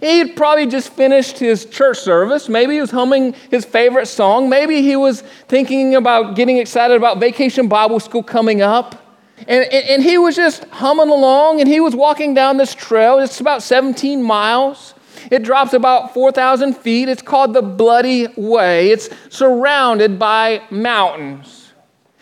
He 0.00 0.20
had 0.20 0.36
probably 0.36 0.68
just 0.68 0.88
finished 0.88 1.38
his 1.38 1.66
church 1.66 1.98
service. 1.98 2.48
Maybe 2.48 2.76
he 2.76 2.80
was 2.80 2.90
humming 2.90 3.34
his 3.50 3.66
favorite 3.66 4.06
song. 4.06 4.48
Maybe 4.48 4.80
he 4.80 4.96
was 4.96 5.20
thinking 5.48 5.96
about 5.96 6.34
getting 6.34 6.56
excited 6.56 6.96
about 6.96 7.20
vacation 7.20 7.68
Bible 7.68 8.00
school 8.00 8.22
coming 8.22 8.62
up. 8.62 8.94
And, 9.36 9.64
and, 9.64 9.88
and, 9.90 10.02
he 10.02 10.16
was 10.16 10.34
just 10.34 10.64
humming 10.70 11.10
along 11.10 11.60
and 11.60 11.68
he 11.68 11.80
was 11.80 11.94
walking 11.94 12.32
down 12.32 12.56
this 12.56 12.74
trail. 12.74 13.18
It's 13.18 13.38
about 13.38 13.62
17 13.62 14.22
miles. 14.22 14.93
It 15.30 15.42
drops 15.42 15.72
about 15.72 16.14
4,000 16.14 16.74
feet. 16.74 17.08
It's 17.08 17.22
called 17.22 17.54
the 17.54 17.62
Bloody 17.62 18.28
Way. 18.36 18.90
It's 18.90 19.08
surrounded 19.30 20.18
by 20.18 20.62
mountains. 20.70 21.72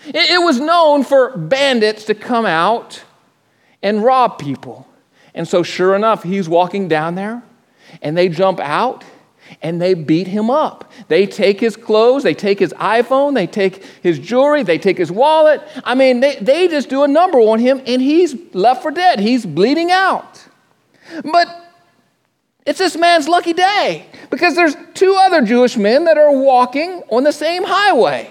It, 0.07 0.31
it 0.31 0.43
was 0.43 0.61
known 0.61 1.05
for 1.05 1.37
bandits 1.37 2.05
to 2.07 2.15
come 2.15 2.47
out 2.47 3.03
and 3.83 4.03
rob 4.03 4.39
people. 4.39 4.89
And 5.35 5.49
so, 5.49 5.63
sure 5.63 5.95
enough, 5.95 6.23
he's 6.23 6.49
walking 6.49 6.89
down 6.89 7.15
there 7.15 7.43
and 8.01 8.17
they 8.17 8.29
jump 8.29 8.61
out 8.61 9.05
and 9.61 9.81
they 9.81 9.95
beat 9.95 10.27
him 10.27 10.51
up. 10.51 10.91
They 11.09 11.27
take 11.27 11.61
his 11.61 11.77
clothes, 11.77 12.23
they 12.23 12.35
take 12.35 12.59
his 12.59 12.73
iPhone, 12.75 13.35
they 13.35 13.47
take 13.47 13.85
his 14.03 14.19
jewelry, 14.19 14.63
they 14.63 14.79
take 14.79 14.97
his 14.97 15.11
wallet. 15.11 15.61
I 15.85 15.95
mean, 15.95 16.21
they, 16.21 16.37
they 16.37 16.69
just 16.69 16.89
do 16.89 17.03
a 17.03 17.09
number 17.09 17.39
on 17.39 17.59
him 17.59 17.83
and 17.87 18.01
he's 18.01 18.35
left 18.55 18.83
for 18.83 18.91
dead. 18.91 19.21
He's 19.21 19.45
bleeding 19.45 19.91
out. 19.91 20.47
But 21.25 21.62
it's 22.65 22.79
this 22.79 22.97
man's 22.97 23.29
lucky 23.29 23.53
day 23.53 24.07
because 24.31 24.55
there's 24.55 24.77
two 24.95 25.17
other 25.19 25.43
Jewish 25.43 25.77
men 25.77 26.05
that 26.05 26.17
are 26.17 26.33
walking 26.33 27.03
on 27.11 27.25
the 27.25 27.33
same 27.33 27.65
highway. 27.65 28.31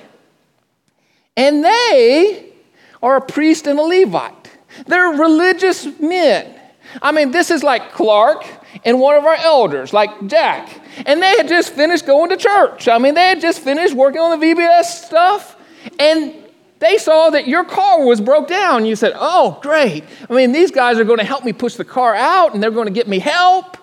And 1.35 1.63
they 1.63 2.53
are 3.01 3.17
a 3.17 3.21
priest 3.21 3.67
and 3.67 3.79
a 3.79 3.83
Levite. 3.83 4.51
They're 4.87 5.09
religious 5.09 5.87
men. 5.99 6.59
I 7.01 7.11
mean, 7.11 7.31
this 7.31 7.51
is 7.51 7.63
like 7.63 7.91
Clark 7.91 8.45
and 8.85 8.99
one 8.99 9.15
of 9.15 9.25
our 9.25 9.35
elders, 9.35 9.93
like 9.93 10.27
Jack. 10.27 10.69
And 11.05 11.21
they 11.21 11.37
had 11.37 11.47
just 11.47 11.73
finished 11.73 12.05
going 12.05 12.29
to 12.29 12.37
church. 12.37 12.87
I 12.87 12.97
mean, 12.97 13.13
they 13.13 13.27
had 13.27 13.41
just 13.41 13.61
finished 13.61 13.93
working 13.93 14.21
on 14.21 14.39
the 14.39 14.45
VBS 14.45 15.05
stuff. 15.05 15.57
And 15.99 16.35
they 16.79 16.97
saw 16.97 17.29
that 17.29 17.47
your 17.47 17.63
car 17.63 18.05
was 18.05 18.19
broke 18.21 18.47
down. 18.47 18.85
You 18.85 18.95
said, 18.95 19.13
Oh, 19.15 19.59
great. 19.61 20.03
I 20.29 20.33
mean, 20.33 20.51
these 20.51 20.71
guys 20.71 20.99
are 20.99 21.03
going 21.03 21.19
to 21.19 21.25
help 21.25 21.43
me 21.43 21.53
push 21.53 21.75
the 21.75 21.85
car 21.85 22.15
out 22.15 22.53
and 22.53 22.61
they're 22.61 22.71
going 22.71 22.87
to 22.87 22.93
get 22.93 23.07
me 23.07 23.19
help. 23.19 23.77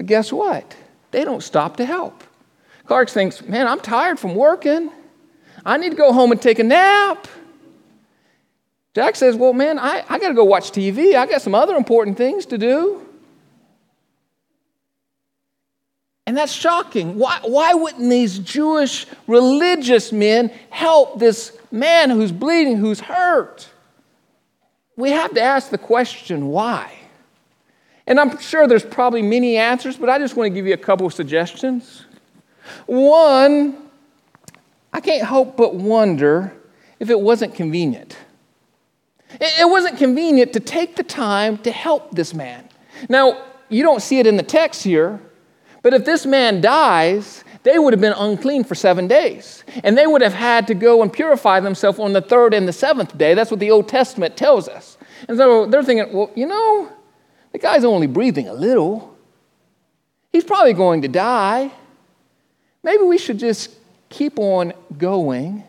But 0.00 0.06
guess 0.06 0.32
what? 0.32 0.74
They 1.10 1.24
don't 1.24 1.42
stop 1.42 1.76
to 1.76 1.84
help. 1.84 2.24
Clark 2.86 3.10
thinks, 3.10 3.42
Man, 3.42 3.66
I'm 3.66 3.80
tired 3.80 4.18
from 4.18 4.34
working. 4.34 4.90
I 5.62 5.76
need 5.76 5.90
to 5.90 5.94
go 5.94 6.14
home 6.14 6.32
and 6.32 6.40
take 6.40 6.58
a 6.58 6.64
nap. 6.64 7.28
Jack 8.94 9.14
says, 9.14 9.36
Well, 9.36 9.52
man, 9.52 9.78
I, 9.78 10.02
I 10.08 10.18
got 10.18 10.28
to 10.28 10.34
go 10.34 10.44
watch 10.44 10.70
TV. 10.70 11.16
I 11.16 11.26
got 11.26 11.42
some 11.42 11.54
other 11.54 11.76
important 11.76 12.16
things 12.16 12.46
to 12.46 12.56
do. 12.56 13.06
And 16.26 16.34
that's 16.34 16.52
shocking. 16.52 17.18
Why, 17.18 17.38
why 17.42 17.74
wouldn't 17.74 18.08
these 18.08 18.38
Jewish 18.38 19.04
religious 19.26 20.12
men 20.12 20.50
help 20.70 21.18
this 21.18 21.54
man 21.70 22.08
who's 22.08 22.32
bleeding, 22.32 22.78
who's 22.78 23.00
hurt? 23.00 23.68
We 24.96 25.10
have 25.10 25.34
to 25.34 25.42
ask 25.42 25.68
the 25.68 25.76
question 25.76 26.46
why? 26.46 26.99
And 28.10 28.18
I'm 28.18 28.36
sure 28.40 28.66
there's 28.66 28.84
probably 28.84 29.22
many 29.22 29.56
answers, 29.56 29.96
but 29.96 30.08
I 30.08 30.18
just 30.18 30.34
want 30.36 30.46
to 30.46 30.50
give 30.50 30.66
you 30.66 30.74
a 30.74 30.76
couple 30.76 31.06
of 31.06 31.14
suggestions. 31.14 32.06
One, 32.86 33.88
I 34.92 35.00
can't 35.00 35.24
help 35.24 35.56
but 35.56 35.76
wonder 35.76 36.52
if 36.98 37.08
it 37.08 37.20
wasn't 37.20 37.54
convenient. 37.54 38.16
It 39.40 39.70
wasn't 39.70 39.96
convenient 39.96 40.52
to 40.54 40.60
take 40.60 40.96
the 40.96 41.04
time 41.04 41.58
to 41.58 41.70
help 41.70 42.10
this 42.10 42.34
man. 42.34 42.68
Now, 43.08 43.44
you 43.68 43.84
don't 43.84 44.02
see 44.02 44.18
it 44.18 44.26
in 44.26 44.36
the 44.36 44.42
text 44.42 44.82
here, 44.82 45.20
but 45.82 45.94
if 45.94 46.04
this 46.04 46.26
man 46.26 46.60
dies, 46.60 47.44
they 47.62 47.78
would 47.78 47.92
have 47.92 48.00
been 48.00 48.14
unclean 48.14 48.64
for 48.64 48.74
seven 48.74 49.06
days. 49.06 49.62
And 49.84 49.96
they 49.96 50.08
would 50.08 50.20
have 50.20 50.34
had 50.34 50.66
to 50.66 50.74
go 50.74 51.02
and 51.02 51.12
purify 51.12 51.60
themselves 51.60 52.00
on 52.00 52.12
the 52.12 52.20
third 52.20 52.54
and 52.54 52.66
the 52.66 52.72
seventh 52.72 53.16
day. 53.16 53.34
That's 53.34 53.52
what 53.52 53.60
the 53.60 53.70
Old 53.70 53.88
Testament 53.88 54.36
tells 54.36 54.66
us. 54.66 54.98
And 55.28 55.38
so 55.38 55.66
they're 55.66 55.84
thinking, 55.84 56.12
well, 56.12 56.32
you 56.34 56.46
know, 56.46 56.90
the 57.52 57.58
guy's 57.58 57.84
only 57.84 58.06
breathing 58.06 58.48
a 58.48 58.54
little. 58.54 59.16
He's 60.32 60.44
probably 60.44 60.72
going 60.72 61.02
to 61.02 61.08
die. 61.08 61.70
Maybe 62.82 63.02
we 63.02 63.18
should 63.18 63.38
just 63.38 63.76
keep 64.08 64.38
on 64.38 64.72
going. 64.96 65.64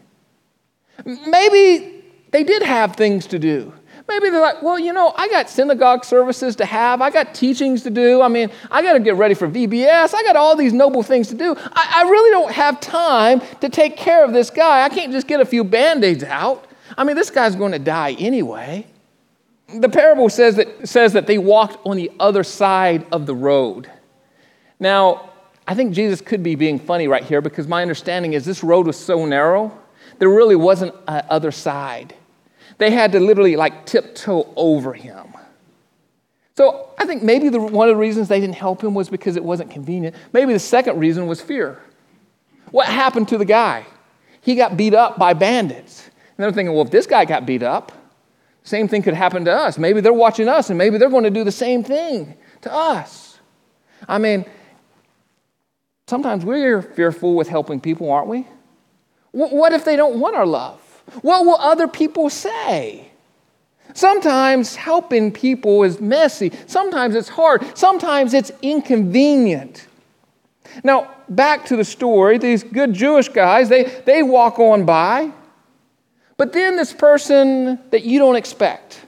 Maybe 1.06 2.04
they 2.32 2.44
did 2.44 2.64
have 2.64 2.96
things 2.96 3.28
to 3.28 3.40
do. 3.40 3.74
Maybe 4.08 4.30
they're 4.30 4.42
like, 4.42 4.62
well, 4.62 4.78
you 4.78 4.92
know, 4.92 5.14
I 5.16 5.30
got 5.30 5.50
synagogue 5.50 6.04
services 6.04 6.56
to 6.58 6.66
have. 6.66 7.02
I 7.02 7.12
got 7.12 7.34
teachings 7.34 7.84
to 7.84 7.90
do. 7.90 8.22
I 8.22 8.28
mean, 8.28 8.50
I 8.70 8.82
got 8.82 8.94
to 8.94 9.00
get 9.00 9.16
ready 9.16 9.34
for 9.34 9.48
VBS. 9.48 10.14
I 10.14 10.24
got 10.24 10.36
all 10.36 10.56
these 10.56 10.74
noble 10.74 11.02
things 11.02 11.30
to 11.30 11.36
do. 11.36 11.56
I, 11.58 12.04
I 12.04 12.10
really 12.10 12.30
don't 12.32 12.52
have 12.52 12.82
time 12.82 13.42
to 13.62 13.70
take 13.70 13.96
care 13.96 14.26
of 14.26 14.34
this 14.34 14.50
guy. 14.50 14.84
I 14.84 14.90
can't 14.90 15.14
just 15.14 15.28
get 15.28 15.40
a 15.40 15.46
few 15.46 15.64
band 15.64 16.04
aids 16.04 16.24
out. 16.24 16.68
I 16.98 17.06
mean, 17.06 17.16
this 17.16 17.30
guy's 17.30 17.56
going 17.56 17.72
to 17.72 17.80
die 17.80 18.14
anyway. 18.14 18.86
The 19.76 19.90
parable 19.90 20.30
says 20.30 20.56
that, 20.58 20.88
says 20.88 21.14
that 21.14 21.28
they 21.28 21.38
walked 21.38 21.86
on 21.86 21.98
the 21.98 22.12
other 22.20 22.44
side 22.44 23.06
of 23.12 23.26
the 23.26 23.36
road. 23.36 23.90
Now, 24.80 25.30
I 25.68 25.76
think 25.76 25.94
Jesus 25.94 26.22
could 26.22 26.44
be 26.44 26.56
being 26.56 26.80
funny 26.80 27.08
right 27.08 27.24
here 27.24 27.42
because 27.42 27.68
my 27.68 27.82
understanding 27.82 28.34
is 28.34 28.44
this 28.44 28.64
road 28.64 28.88
was 28.88 28.98
so 28.98 29.26
narrow, 29.26 29.78
there 30.20 30.30
really 30.30 30.56
wasn't 30.56 30.94
an 31.08 31.24
other 31.30 31.52
side. 31.52 32.16
They 32.78 32.92
had 32.92 33.12
to 33.14 33.20
literally 33.20 33.56
like 33.56 33.86
tiptoe 33.86 34.52
over 34.56 34.94
him. 34.94 35.28
So 36.58 36.90
I 36.98 37.06
think 37.06 37.24
maybe 37.24 37.50
the, 37.50 37.60
one 37.60 37.88
of 37.88 37.96
the 37.96 38.00
reasons 38.00 38.28
they 38.28 38.40
didn't 38.40 38.56
help 38.56 38.84
him 38.84 38.94
was 38.94 39.10
because 39.10 39.36
it 39.36 39.44
wasn't 39.44 39.72
convenient. 39.72 40.16
Maybe 40.34 40.54
the 40.54 40.60
second 40.60 41.00
reason 41.00 41.28
was 41.28 41.42
fear. 41.42 41.80
What 42.72 42.88
happened 42.88 43.28
to 43.30 43.38
the 43.38 43.46
guy? 43.46 43.86
He 44.42 44.56
got 44.56 44.78
beat 44.78 44.94
up 44.94 45.18
by 45.18 45.34
bandits. 45.34 46.06
And 46.06 46.44
they're 46.44 46.52
thinking, 46.52 46.74
well, 46.74 46.86
if 46.86 46.92
this 46.92 47.06
guy 47.06 47.26
got 47.26 47.46
beat 47.46 47.64
up, 47.64 47.92
same 48.64 48.88
thing 48.88 49.02
could 49.02 49.14
happen 49.14 49.46
to 49.46 49.52
us. 49.52 49.78
Maybe 49.78 50.02
they're 50.02 50.14
watching 50.14 50.48
us 50.48 50.70
and 50.70 50.78
maybe 50.78 50.98
they're 50.98 51.10
going 51.10 51.24
to 51.24 51.30
do 51.30 51.44
the 51.44 51.52
same 51.52 51.84
thing 51.84 52.36
to 52.62 52.74
us. 52.74 53.40
I 54.08 54.18
mean, 54.18 54.46
sometimes 56.08 56.46
we're 56.46 56.82
fearful 56.82 57.36
with 57.36 57.48
helping 57.48 57.80
people, 57.80 58.12
aren't 58.12 58.28
we? 58.28 58.48
What 59.32 59.74
if 59.74 59.86
they 59.86 59.96
don't 59.96 60.20
want 60.20 60.36
our 60.36 60.46
love? 60.46 60.80
What 61.22 61.46
will 61.46 61.56
other 61.56 61.88
people 61.88 62.30
say? 62.30 63.12
Sometimes 63.94 64.76
helping 64.76 65.32
people 65.32 65.84
is 65.84 66.00
messy. 66.00 66.52
Sometimes 66.68 67.16
it's 67.16 67.30
hard. 67.30 67.78
Sometimes 67.78 68.34
it's 68.34 68.52
inconvenient. 68.62 69.88
Now, 70.84 71.14
back 71.28 71.66
to 71.66 71.76
the 71.76 71.84
story, 71.84 72.38
these 72.38 72.64
good 72.64 72.94
Jewish 72.94 73.30
guys, 73.30 73.70
they, 73.70 73.84
they 73.84 74.24
walk 74.24 74.60
on 74.60 74.86
by. 74.86 75.32
But 76.42 76.54
then 76.54 76.76
this 76.76 76.92
person 76.92 77.78
that 77.92 78.04
you 78.04 78.18
don't 78.18 78.36
expect, 78.36 79.00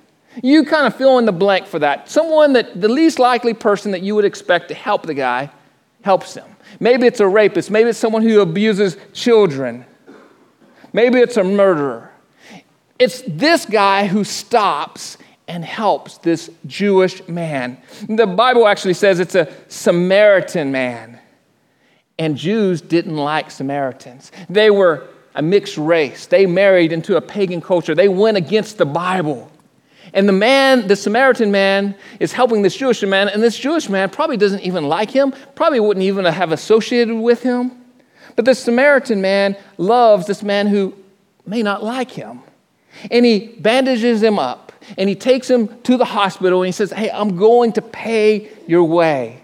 you 0.43 0.63
kind 0.65 0.85
of 0.85 0.95
fill 0.95 1.17
in 1.17 1.25
the 1.25 1.31
blank 1.31 1.65
for 1.65 1.79
that. 1.79 2.07
Someone 2.07 2.53
that 2.53 2.79
the 2.79 2.87
least 2.87 3.17
likely 3.17 3.55
person 3.55 3.89
that 3.93 4.03
you 4.03 4.13
would 4.13 4.23
expect 4.23 4.67
to 4.67 4.75
help 4.75 5.07
the 5.07 5.15
guy 5.15 5.49
helps 6.03 6.35
him. 6.35 6.45
Maybe 6.79 7.07
it's 7.07 7.21
a 7.21 7.27
rapist. 7.27 7.71
Maybe 7.71 7.89
it's 7.89 7.97
someone 7.97 8.21
who 8.21 8.39
abuses 8.39 8.97
children. 9.13 9.83
Maybe 10.93 11.17
it's 11.21 11.35
a 11.37 11.43
murderer. 11.43 12.11
It's 12.99 13.23
this 13.27 13.65
guy 13.65 14.05
who 14.05 14.23
stops 14.23 15.17
and 15.47 15.65
helps 15.65 16.19
this 16.19 16.51
Jewish 16.67 17.27
man. 17.27 17.79
The 18.07 18.27
Bible 18.27 18.67
actually 18.67 18.93
says 18.93 19.19
it's 19.19 19.33
a 19.33 19.51
Samaritan 19.69 20.71
man. 20.71 21.19
And 22.19 22.37
Jews 22.37 22.79
didn't 22.79 23.17
like 23.17 23.49
Samaritans. 23.49 24.31
They 24.51 24.69
were 24.69 25.07
a 25.35 25.41
mixed 25.41 25.77
race. 25.77 26.25
They 26.27 26.45
married 26.45 26.91
into 26.91 27.17
a 27.17 27.21
pagan 27.21 27.61
culture. 27.61 27.95
They 27.95 28.07
went 28.07 28.37
against 28.37 28.77
the 28.77 28.85
Bible. 28.85 29.51
And 30.13 30.27
the 30.27 30.33
man, 30.33 30.87
the 30.87 30.95
Samaritan 30.95 31.51
man, 31.51 31.95
is 32.19 32.33
helping 32.33 32.61
this 32.61 32.75
Jewish 32.75 33.01
man, 33.01 33.29
and 33.29 33.41
this 33.41 33.57
Jewish 33.57 33.89
man 33.89 34.09
probably 34.09 34.37
doesn't 34.37 34.61
even 34.61 34.87
like 34.87 35.09
him, 35.09 35.33
probably 35.55 35.79
wouldn't 35.79 36.03
even 36.03 36.25
have 36.25 36.51
associated 36.51 37.15
with 37.15 37.41
him. 37.41 37.71
But 38.35 38.45
the 38.45 38.53
Samaritan 38.53 39.21
man 39.21 39.57
loves 39.77 40.27
this 40.27 40.43
man 40.43 40.67
who 40.67 40.93
may 41.45 41.63
not 41.63 41.83
like 41.83 42.11
him. 42.11 42.41
And 43.09 43.25
he 43.25 43.47
bandages 43.59 44.21
him 44.21 44.37
up 44.37 44.71
and 44.97 45.09
he 45.09 45.15
takes 45.15 45.49
him 45.49 45.81
to 45.83 45.97
the 45.97 46.05
hospital 46.05 46.61
and 46.61 46.67
he 46.67 46.71
says, 46.71 46.91
Hey, 46.91 47.09
I'm 47.09 47.37
going 47.37 47.73
to 47.73 47.81
pay 47.81 48.49
your 48.67 48.83
way. 48.83 49.41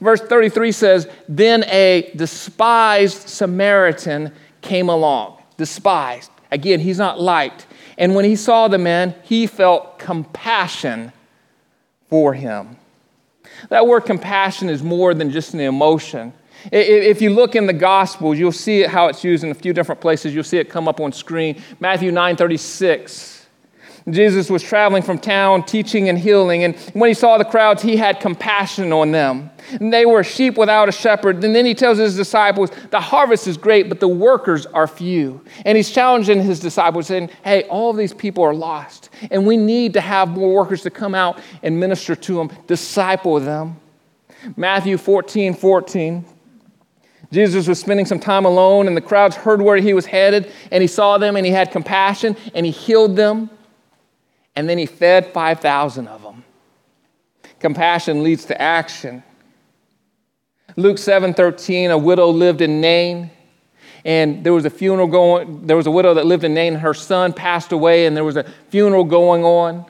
Verse 0.00 0.20
33 0.20 0.72
says, 0.72 1.08
Then 1.28 1.64
a 1.64 2.12
despised 2.16 3.28
Samaritan 3.28 4.32
came 4.62 4.88
along. 4.88 5.42
Despised. 5.56 6.30
Again, 6.50 6.80
he's 6.80 6.98
not 6.98 7.20
liked. 7.20 7.66
And 7.98 8.14
when 8.14 8.24
he 8.24 8.36
saw 8.36 8.68
the 8.68 8.78
man, 8.78 9.14
he 9.22 9.46
felt 9.46 9.98
compassion 9.98 11.12
for 12.08 12.34
him. 12.34 12.76
That 13.68 13.86
word 13.86 14.02
compassion 14.02 14.68
is 14.68 14.82
more 14.82 15.14
than 15.14 15.30
just 15.30 15.54
an 15.54 15.60
emotion. 15.60 16.32
If 16.70 17.20
you 17.20 17.30
look 17.30 17.56
in 17.56 17.66
the 17.66 17.72
Gospels, 17.72 18.38
you'll 18.38 18.52
see 18.52 18.82
how 18.82 19.06
it's 19.06 19.24
used 19.24 19.44
in 19.44 19.50
a 19.50 19.54
few 19.54 19.72
different 19.72 20.00
places. 20.00 20.34
You'll 20.34 20.44
see 20.44 20.58
it 20.58 20.68
come 20.68 20.88
up 20.88 21.00
on 21.00 21.12
screen. 21.12 21.60
Matthew 21.80 22.12
9 22.12 22.36
36. 22.36 23.41
Jesus 24.10 24.50
was 24.50 24.62
traveling 24.62 25.02
from 25.02 25.18
town 25.18 25.64
teaching 25.64 26.08
and 26.08 26.18
healing, 26.18 26.64
and 26.64 26.76
when 26.92 27.08
he 27.08 27.14
saw 27.14 27.38
the 27.38 27.44
crowds, 27.44 27.82
he 27.82 27.96
had 27.96 28.18
compassion 28.18 28.92
on 28.92 29.12
them. 29.12 29.50
And 29.70 29.92
they 29.92 30.06
were 30.06 30.24
sheep 30.24 30.58
without 30.58 30.88
a 30.88 30.92
shepherd. 30.92 31.42
And 31.44 31.54
then 31.54 31.64
he 31.64 31.74
tells 31.74 31.98
his 31.98 32.16
disciples, 32.16 32.70
The 32.90 33.00
harvest 33.00 33.46
is 33.46 33.56
great, 33.56 33.88
but 33.88 34.00
the 34.00 34.08
workers 34.08 34.66
are 34.66 34.88
few. 34.88 35.40
And 35.64 35.76
he's 35.76 35.90
challenging 35.90 36.42
his 36.42 36.58
disciples, 36.58 37.06
saying, 37.06 37.30
Hey, 37.44 37.62
all 37.64 37.92
these 37.92 38.12
people 38.12 38.42
are 38.42 38.54
lost, 38.54 39.10
and 39.30 39.46
we 39.46 39.56
need 39.56 39.92
to 39.92 40.00
have 40.00 40.28
more 40.28 40.52
workers 40.52 40.82
to 40.82 40.90
come 40.90 41.14
out 41.14 41.40
and 41.62 41.78
minister 41.78 42.16
to 42.16 42.34
them, 42.34 42.50
disciple 42.66 43.38
them. 43.38 43.76
Matthew 44.56 44.98
14 44.98 45.54
14. 45.54 46.24
Jesus 47.30 47.66
was 47.66 47.80
spending 47.80 48.04
some 48.04 48.20
time 48.20 48.44
alone, 48.44 48.88
and 48.88 48.96
the 48.96 49.00
crowds 49.00 49.34
heard 49.34 49.62
where 49.62 49.78
he 49.78 49.94
was 49.94 50.04
headed, 50.04 50.52
and 50.70 50.82
he 50.82 50.86
saw 50.86 51.16
them, 51.16 51.34
and 51.34 51.46
he 51.46 51.52
had 51.52 51.70
compassion, 51.70 52.36
and 52.54 52.66
he 52.66 52.72
healed 52.72 53.16
them, 53.16 53.48
and 54.54 54.68
then 54.68 54.78
he 54.78 54.86
fed 54.86 55.32
5,000 55.32 56.08
of 56.08 56.22
them. 56.22 56.44
Compassion 57.58 58.22
leads 58.22 58.44
to 58.46 58.60
action. 58.60 59.22
Luke 60.76 60.96
7:13, 60.96 61.90
a 61.90 61.98
widow 61.98 62.30
lived 62.30 62.60
in 62.60 62.80
Nain, 62.80 63.30
and 64.04 64.42
there 64.42 64.52
was 64.52 64.64
a 64.64 64.70
funeral 64.70 65.06
going. 65.06 65.66
There 65.66 65.76
was 65.76 65.86
a 65.86 65.90
widow 65.90 66.14
that 66.14 66.26
lived 66.26 66.44
in 66.44 66.54
Nain, 66.54 66.74
her 66.74 66.94
son 66.94 67.32
passed 67.32 67.72
away, 67.72 68.06
and 68.06 68.16
there 68.16 68.24
was 68.24 68.36
a 68.36 68.44
funeral 68.70 69.04
going 69.04 69.44
on. 69.44 69.84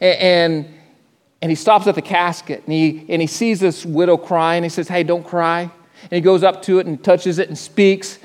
And, 0.00 0.18
and, 0.20 0.74
and 1.42 1.50
he 1.50 1.56
stops 1.56 1.86
at 1.86 1.94
the 1.94 2.02
casket, 2.02 2.62
and 2.64 2.72
he, 2.72 3.04
and 3.08 3.20
he 3.20 3.26
sees 3.26 3.60
this 3.60 3.84
widow 3.84 4.16
crying. 4.16 4.62
He 4.62 4.68
says, 4.68 4.88
Hey, 4.88 5.02
don't 5.02 5.24
cry. 5.24 5.62
And 6.02 6.12
he 6.12 6.20
goes 6.20 6.42
up 6.42 6.62
to 6.62 6.78
it 6.78 6.86
and 6.86 7.02
touches 7.02 7.38
it 7.38 7.48
and 7.48 7.58
speaks, 7.58 8.18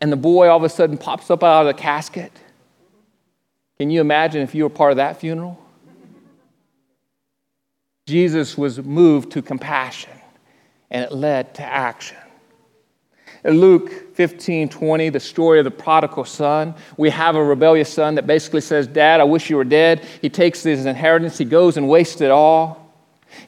and 0.00 0.10
the 0.10 0.16
boy 0.16 0.48
all 0.48 0.56
of 0.56 0.64
a 0.64 0.68
sudden 0.68 0.98
pops 0.98 1.30
up 1.30 1.42
out 1.42 1.66
of 1.66 1.76
the 1.76 1.80
casket. 1.80 2.32
Can 3.78 3.90
you 3.90 4.00
imagine 4.00 4.42
if 4.42 4.56
you 4.56 4.64
were 4.64 4.70
part 4.70 4.90
of 4.90 4.96
that 4.96 5.20
funeral? 5.20 5.56
Jesus 8.06 8.58
was 8.58 8.80
moved 8.80 9.32
to 9.32 9.42
compassion, 9.42 10.12
and 10.90 11.04
it 11.04 11.12
led 11.12 11.54
to 11.54 11.62
action. 11.62 12.16
In 13.44 13.60
Luke 13.60 14.16
15 14.16 14.68
20, 14.68 15.10
the 15.10 15.20
story 15.20 15.60
of 15.60 15.64
the 15.64 15.70
prodigal 15.70 16.24
son, 16.24 16.74
we 16.96 17.08
have 17.10 17.36
a 17.36 17.44
rebellious 17.44 17.92
son 17.92 18.16
that 18.16 18.26
basically 18.26 18.62
says, 18.62 18.88
Dad, 18.88 19.20
I 19.20 19.24
wish 19.24 19.48
you 19.48 19.56
were 19.56 19.64
dead. 19.64 20.04
He 20.20 20.28
takes 20.28 20.64
his 20.64 20.84
inheritance, 20.84 21.38
he 21.38 21.44
goes 21.44 21.76
and 21.76 21.88
wastes 21.88 22.20
it 22.20 22.32
all. 22.32 22.92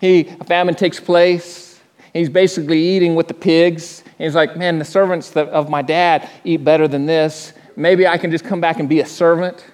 He, 0.01 0.29
a 0.29 0.45
famine 0.45 0.77
takes 0.77 1.01
place. 1.01 1.81
He's 2.13 2.29
basically 2.29 2.79
eating 2.79 3.17
with 3.17 3.27
the 3.27 3.35
pigs. 3.35 4.05
He's 4.19 4.35
like, 4.35 4.57
man, 4.57 4.79
the 4.79 4.85
servants 4.85 5.35
of 5.37 5.71
my 5.71 5.83
dad 5.83 6.29
eat 6.45 6.63
better 6.63 6.87
than 6.87 7.07
this. 7.07 7.53
Maybe 7.77 8.07
I 8.07 8.19
can 8.19 8.31
just 8.31 8.45
come 8.45 8.61
back 8.61 8.79
and 8.79 8.89
be 8.89 9.01
a 9.01 9.07
servant. 9.07 9.65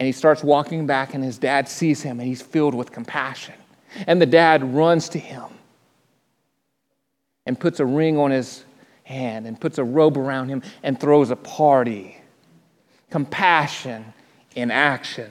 And 0.00 0.06
he 0.06 0.12
starts 0.12 0.42
walking 0.42 0.86
back, 0.86 1.14
and 1.14 1.22
his 1.22 1.38
dad 1.38 1.68
sees 1.68 2.02
him, 2.02 2.18
and 2.20 2.28
he's 2.28 2.42
filled 2.42 2.74
with 2.74 2.90
compassion. 2.90 3.54
And 4.06 4.20
the 4.20 4.26
dad 4.26 4.74
runs 4.74 5.08
to 5.10 5.18
him 5.18 5.44
and 7.46 7.58
puts 7.58 7.80
a 7.80 7.86
ring 7.86 8.18
on 8.18 8.30
his 8.30 8.64
hand 9.04 9.46
and 9.46 9.60
puts 9.60 9.78
a 9.78 9.84
robe 9.84 10.16
around 10.16 10.48
him 10.48 10.62
and 10.82 10.98
throws 10.98 11.30
a 11.30 11.36
party. 11.36 12.16
Compassion 13.10 14.12
in 14.56 14.70
action. 14.70 15.30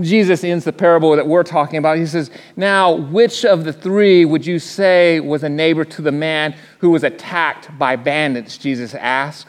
Jesus 0.00 0.44
ends 0.44 0.64
the 0.64 0.72
parable 0.72 1.14
that 1.16 1.26
we're 1.26 1.42
talking 1.42 1.78
about. 1.78 1.98
He 1.98 2.06
says, 2.06 2.30
Now, 2.56 2.92
which 2.92 3.44
of 3.44 3.64
the 3.64 3.72
three 3.72 4.24
would 4.24 4.46
you 4.46 4.58
say 4.58 5.20
was 5.20 5.42
a 5.42 5.48
neighbor 5.48 5.84
to 5.84 6.02
the 6.02 6.12
man 6.12 6.56
who 6.78 6.90
was 6.90 7.04
attacked 7.04 7.76
by 7.78 7.96
bandits? 7.96 8.56
Jesus 8.56 8.94
asked. 8.94 9.46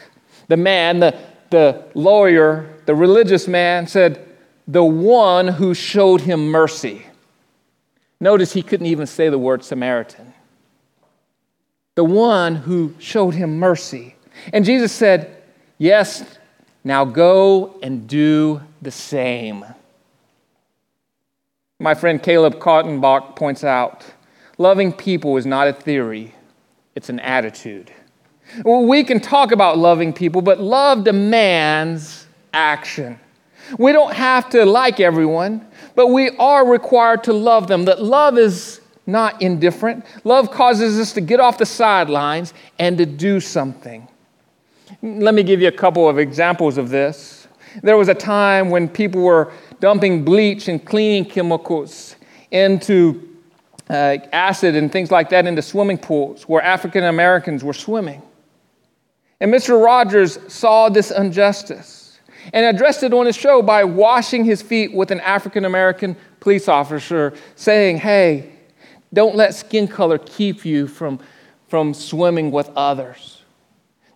The 0.48 0.58
man, 0.58 1.00
the, 1.00 1.18
the 1.50 1.84
lawyer, 1.94 2.70
the 2.86 2.96
religious 2.96 3.48
man 3.48 3.88
said, 3.88 4.28
The 4.68 4.84
one 4.84 5.48
who 5.48 5.74
showed 5.74 6.22
him 6.22 6.48
mercy. 6.48 7.06
Notice 8.20 8.54
he 8.54 8.62
couldn't 8.62 8.88
even 8.88 9.08
say 9.08 9.30
the 9.30 9.38
word 9.38 9.64
Samaritan. 9.64 10.34
The 11.96 12.04
one 12.04 12.56
who 12.56 12.94
showed 13.00 13.34
him 13.34 13.58
mercy. 13.58 14.16
And 14.54 14.66
Jesus 14.66 14.92
said, 14.92 15.42
Yes, 15.78 16.24
now 16.84 17.06
go 17.06 17.78
and 17.82 18.08
do 18.08 18.62
the 18.82 18.92
same. 18.92 19.66
My 21.80 21.94
friend 21.94 22.22
Caleb 22.22 22.60
Kaltenbach 22.60 23.36
points 23.36 23.64
out 23.64 24.06
loving 24.58 24.94
people 24.94 25.36
is 25.38 25.46
not 25.46 25.68
a 25.68 25.74
theory, 25.74 26.34
it's 26.96 27.10
an 27.10 27.20
attitude. 27.20 27.92
We 28.64 29.04
can 29.04 29.20
talk 29.20 29.52
about 29.52 29.78
loving 29.78 30.14
people, 30.14 30.42
but 30.42 30.60
love 30.60 31.04
demands 31.04 32.28
action. 32.54 33.20
We 33.78 33.92
don't 33.92 34.14
have 34.14 34.50
to 34.52 34.66
like 34.66 35.00
everyone, 35.00 35.66
but 35.96 36.08
we 36.08 36.30
are 36.38 36.66
required 36.66 37.24
to 37.26 37.34
love 37.34 37.68
them. 37.68 37.86
That 37.86 38.02
love 38.02 38.38
is 38.38 38.82
not 39.08 39.42
indifferent. 39.42 40.06
Love 40.24 40.52
causes 40.52 41.00
us 41.00 41.14
to 41.14 41.22
get 41.22 41.40
off 41.40 41.58
the 41.58 41.66
sidelines 41.66 42.54
and 42.80 42.98
to 42.98 43.06
do 43.06 43.40
something. 43.40 44.08
Let 45.02 45.34
me 45.34 45.44
give 45.44 45.62
you 45.62 45.68
a 45.68 45.72
couple 45.72 46.08
of 46.08 46.20
examples 46.20 46.78
of 46.78 46.90
this. 46.90 47.48
There 47.82 47.98
was 47.98 48.08
a 48.08 48.14
time 48.14 48.70
when 48.70 48.88
people 48.88 49.22
were 49.22 49.52
dumping 49.80 50.24
bleach 50.24 50.68
and 50.68 50.84
cleaning 50.84 51.26
chemicals 51.26 52.16
into 52.52 53.36
uh, 53.90 54.18
acid 54.32 54.76
and 54.76 54.92
things 54.92 55.12
like 55.12 55.30
that 55.30 55.46
into 55.46 55.62
swimming 55.62 55.98
pools 55.98 56.44
where 56.44 56.62
African 56.62 57.04
Americans 57.04 57.64
were 57.64 57.74
swimming. 57.74 58.22
And 59.40 59.54
Mr. 59.54 59.82
Rogers 59.84 60.40
saw 60.48 60.90
this 60.90 61.12
injustice. 61.12 62.20
and 62.54 62.64
addressed 62.64 63.02
it 63.02 63.12
on 63.12 63.26
his 63.26 63.36
show 63.36 63.64
by 63.64 63.84
washing 63.84 64.46
his 64.46 64.62
feet 64.62 64.94
with 64.94 65.10
an 65.10 65.20
African 65.22 65.66
American 65.66 66.16
police 66.40 66.68
officer, 66.68 67.34
saying, 67.56 67.98
Hey, 67.98 68.52
don't 69.12 69.36
let 69.36 69.56
skin 69.56 69.88
color 69.88 70.20
keep 70.20 70.64
you 70.64 70.88
from, 70.88 71.20
from 71.68 71.94
swimming 71.94 72.52
with 72.52 72.70
others. 72.76 73.42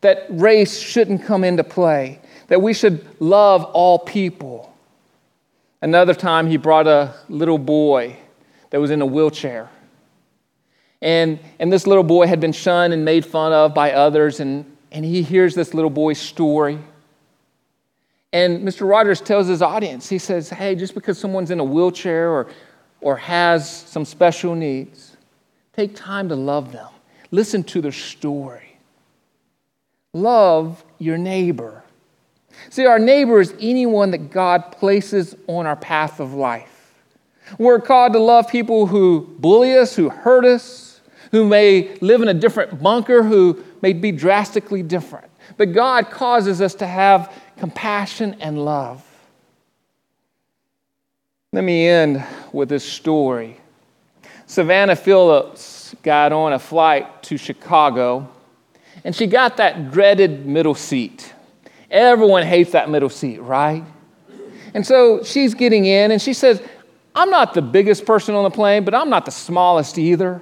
That 0.02 0.28
race 0.30 0.80
shouldn't 0.80 1.24
come 1.24 1.44
into 1.44 1.64
play, 1.64 2.20
that 2.48 2.62
we 2.62 2.74
should 2.74 3.04
love 3.20 3.64
all 3.64 3.98
people. 3.98 4.76
Another 5.82 6.14
time, 6.14 6.48
he 6.48 6.58
brought 6.58 6.88
a 6.88 7.16
little 7.30 7.58
boy 7.58 8.16
that 8.70 8.80
was 8.80 8.92
in 8.92 9.02
a 9.02 9.06
wheelchair. 9.06 9.70
And, 11.02 11.40
and 11.58 11.72
this 11.72 11.88
little 11.88 12.04
boy 12.04 12.28
had 12.28 12.40
been 12.40 12.52
shunned 12.52 12.94
and 12.94 13.06
made 13.06 13.26
fun 13.26 13.54
of 13.54 13.74
by 13.74 13.94
others, 13.94 14.40
and, 14.40 14.66
and 14.92 15.06
he 15.06 15.22
hears 15.22 15.56
this 15.56 15.74
little 15.74 15.90
boy's 15.90 16.20
story. 16.20 16.80
And 18.32 18.68
Mr. 18.68 18.88
Rogers 18.88 19.22
tells 19.22 19.48
his 19.48 19.62
audience, 19.62 20.08
he 20.08 20.20
says, 20.20 20.50
Hey, 20.50 20.76
just 20.76 20.94
because 20.94 21.18
someone's 21.18 21.52
in 21.52 21.60
a 21.60 21.64
wheelchair 21.64 22.30
or, 22.30 22.48
or 23.02 23.18
has 23.18 23.70
some 23.70 24.06
special 24.06 24.56
needs, 24.56 25.18
take 25.74 25.96
time 25.96 26.30
to 26.30 26.36
love 26.36 26.72
them. 26.72 26.88
Listen 27.32 27.64
to 27.66 27.82
their 27.82 27.92
story. 27.92 28.78
Love 30.14 30.84
your 30.98 31.18
neighbor. 31.18 31.84
See, 32.70 32.86
our 32.86 33.00
neighbor 33.00 33.40
is 33.40 33.54
anyone 33.60 34.12
that 34.12 34.32
God 34.32 34.72
places 34.72 35.36
on 35.48 35.66
our 35.66 35.76
path 35.76 36.20
of 36.20 36.34
life. 36.34 36.94
We're 37.58 37.80
called 37.80 38.14
to 38.14 38.20
love 38.20 38.48
people 38.48 38.86
who 38.86 39.22
bully 39.40 39.78
us, 39.78 39.96
who 39.96 40.10
hurt 40.10 40.46
us, 40.46 40.89
who 41.32 41.46
may 41.46 41.96
live 42.02 42.22
in 42.22 42.28
a 42.28 42.34
different 42.34 42.82
bunker, 42.82 43.24
who 43.24 43.64
may 43.82 43.94
be 43.94 44.12
drastically 44.12 44.84
different. 44.84 45.30
But 45.58 45.74
God 45.74 46.10
causes 46.10 46.62
us 46.62 46.76
to 46.76 46.88
have 46.88 47.34
compassion 47.58 48.36
and 48.40 48.64
love. 48.64 49.06
Let 51.52 51.64
me 51.64 51.88
end 51.88 52.24
with 52.52 52.70
this 52.70 52.86
story. 52.86 53.60
Savannah 54.46 54.96
Phillips 54.96 55.96
got 56.04 56.32
on 56.32 56.54
a 56.54 56.60
flight 56.60 57.24
to 57.24 57.38
Chicago, 57.38 58.30
and 59.04 59.16
she 59.16 59.28
got 59.28 59.58
that 59.58 59.92
dreaded 59.92 60.46
middle 60.46 60.76
seat. 60.76 61.34
Everyone 61.90 62.44
hates 62.44 62.72
that 62.72 62.90
middle 62.90 63.10
seat, 63.10 63.40
right? 63.40 63.84
And 64.74 64.86
so 64.86 65.24
she's 65.24 65.56
getting 65.56 65.86
in, 65.86 66.12
and 66.12 66.22
she 66.22 66.34
says, 66.34 66.62
I'm 67.16 67.32
not 67.32 67.54
the 67.56 67.62
biggest 67.62 68.06
person 68.06 68.36
on 68.36 68.44
the 68.44 68.52
plane, 68.52 68.86
but 68.86 68.94
I'm 68.94 69.10
not 69.10 69.26
the 69.26 69.32
smallest 69.32 69.98
either. 69.98 70.42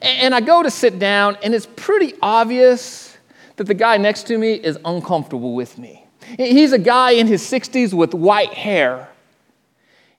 And 0.00 0.34
I 0.34 0.40
go 0.40 0.62
to 0.62 0.70
sit 0.70 0.98
down, 0.98 1.36
and 1.42 1.54
it's 1.54 1.66
pretty 1.76 2.14
obvious 2.22 3.16
that 3.56 3.64
the 3.64 3.74
guy 3.74 3.96
next 3.98 4.26
to 4.28 4.38
me 4.38 4.54
is 4.54 4.78
uncomfortable 4.84 5.54
with 5.54 5.76
me. 5.78 6.06
He's 6.38 6.72
a 6.72 6.78
guy 6.78 7.12
in 7.12 7.26
his 7.26 7.42
60s 7.42 7.92
with 7.92 8.14
white 8.14 8.54
hair. 8.54 9.08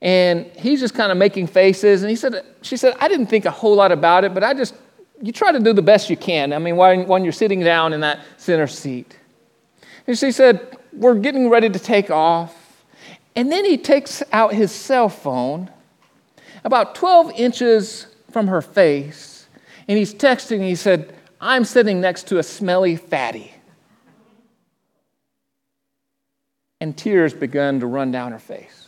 And 0.02 0.46
he's 0.58 0.80
just 0.80 0.94
kind 0.94 1.12
of 1.12 1.18
making 1.18 1.48
faces. 1.48 2.04
And 2.04 2.10
he 2.10 2.16
said, 2.16 2.46
she 2.62 2.78
said, 2.78 2.96
I 3.00 3.08
didn't 3.08 3.28
think 3.28 3.46
a 3.46 3.52
whole 3.52 3.76
lot 3.76 3.92
about 3.92 4.26
it, 4.26 4.34
but 4.34 4.44
I 4.44 4.54
just, 4.54 4.76
you 5.22 5.32
try 5.32 5.52
to 5.52 5.60
do 5.60 5.74
the 5.74 5.82
best 5.82 6.10
you 6.10 6.18
can. 6.18 6.52
I 6.52 6.60
mean, 6.60 6.76
when, 6.76 7.08
when 7.08 7.24
you're 7.24 7.32
sitting 7.32 7.62
down 7.62 7.94
in 7.94 8.02
that 8.02 8.20
center 8.38 8.68
seat. 8.68 9.18
And 10.06 10.18
she 10.18 10.32
said, 10.32 10.78
We're 10.92 11.16
getting 11.16 11.50
ready 11.50 11.70
to 11.70 11.80
take 11.80 12.12
off. 12.12 12.84
And 13.36 13.52
then 13.52 13.66
he 13.66 13.78
takes 13.78 14.22
out 14.32 14.54
his 14.54 14.72
cell 14.72 15.10
phone 15.10 15.72
about 16.64 16.96
12 16.96 17.32
inches 17.32 18.08
from 18.32 18.48
her 18.48 18.62
face, 18.62 19.33
and 19.88 19.98
he's 19.98 20.14
texting. 20.14 20.58
and 20.58 20.66
He 20.66 20.76
said, 20.76 21.16
I'm 21.40 21.66
sitting 21.66 22.00
next 22.00 22.28
to 22.28 22.38
a 22.38 22.44
smelly 22.44 22.96
fatty. 22.96 23.54
And 26.80 26.98
tears 26.98 27.34
began 27.34 27.80
to 27.80 27.88
run 27.88 28.12
down 28.12 28.32
her 28.32 28.40
face. 28.40 28.88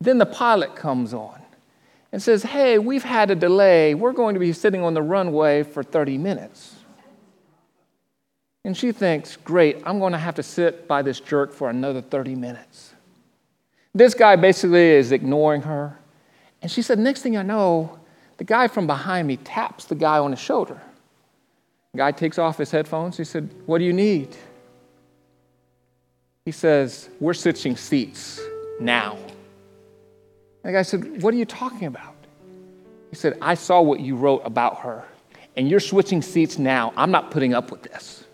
Then 0.00 0.18
the 0.18 0.26
pilot 0.26 0.74
comes 0.74 1.14
on 1.14 1.40
and 2.10 2.22
says, 2.22 2.42
Hey, 2.42 2.78
we've 2.78 3.04
had 3.04 3.30
a 3.30 3.34
delay. 3.34 3.94
We're 3.94 4.12
going 4.12 4.34
to 4.34 4.40
be 4.40 4.52
sitting 4.52 4.82
on 4.82 4.94
the 4.94 5.02
runway 5.02 5.62
for 5.62 5.82
30 5.82 6.18
minutes. 6.18 6.74
And 8.64 8.76
she 8.76 8.92
thinks, 8.92 9.36
Great, 9.36 9.78
I'm 9.84 9.98
going 9.98 10.12
to 10.12 10.18
have 10.18 10.34
to 10.36 10.42
sit 10.42 10.86
by 10.86 11.02
this 11.02 11.20
jerk 11.20 11.52
for 11.52 11.70
another 11.70 12.00
30 12.00 12.34
minutes. 12.34 12.92
This 13.94 14.14
guy 14.14 14.36
basically 14.36 14.90
is 14.90 15.12
ignoring 15.12 15.62
her. 15.62 15.98
And 16.60 16.70
she 16.70 16.82
said, 16.82 16.98
Next 16.98 17.22
thing 17.22 17.36
I 17.36 17.42
know, 17.42 17.98
the 18.42 18.46
guy 18.46 18.66
from 18.66 18.88
behind 18.88 19.28
me 19.28 19.36
taps 19.36 19.84
the 19.84 19.94
guy 19.94 20.18
on 20.18 20.32
the 20.32 20.36
shoulder. 20.36 20.82
The 21.92 21.98
guy 21.98 22.10
takes 22.10 22.40
off 22.40 22.58
his 22.58 22.72
headphones. 22.72 23.16
He 23.16 23.22
said, 23.22 23.48
What 23.66 23.78
do 23.78 23.84
you 23.84 23.92
need? 23.92 24.36
He 26.44 26.50
says, 26.50 27.08
We're 27.20 27.34
switching 27.34 27.76
seats 27.76 28.40
now. 28.80 29.16
And 30.64 30.64
the 30.64 30.72
guy 30.72 30.82
said, 30.82 31.22
What 31.22 31.32
are 31.32 31.36
you 31.36 31.44
talking 31.44 31.86
about? 31.86 32.16
He 33.10 33.14
said, 33.14 33.38
I 33.40 33.54
saw 33.54 33.80
what 33.80 34.00
you 34.00 34.16
wrote 34.16 34.42
about 34.44 34.80
her, 34.80 35.04
and 35.56 35.68
you're 35.68 35.78
switching 35.78 36.20
seats 36.20 36.58
now. 36.58 36.92
I'm 36.96 37.12
not 37.12 37.30
putting 37.30 37.54
up 37.54 37.70
with 37.70 37.84
this. 37.84 38.24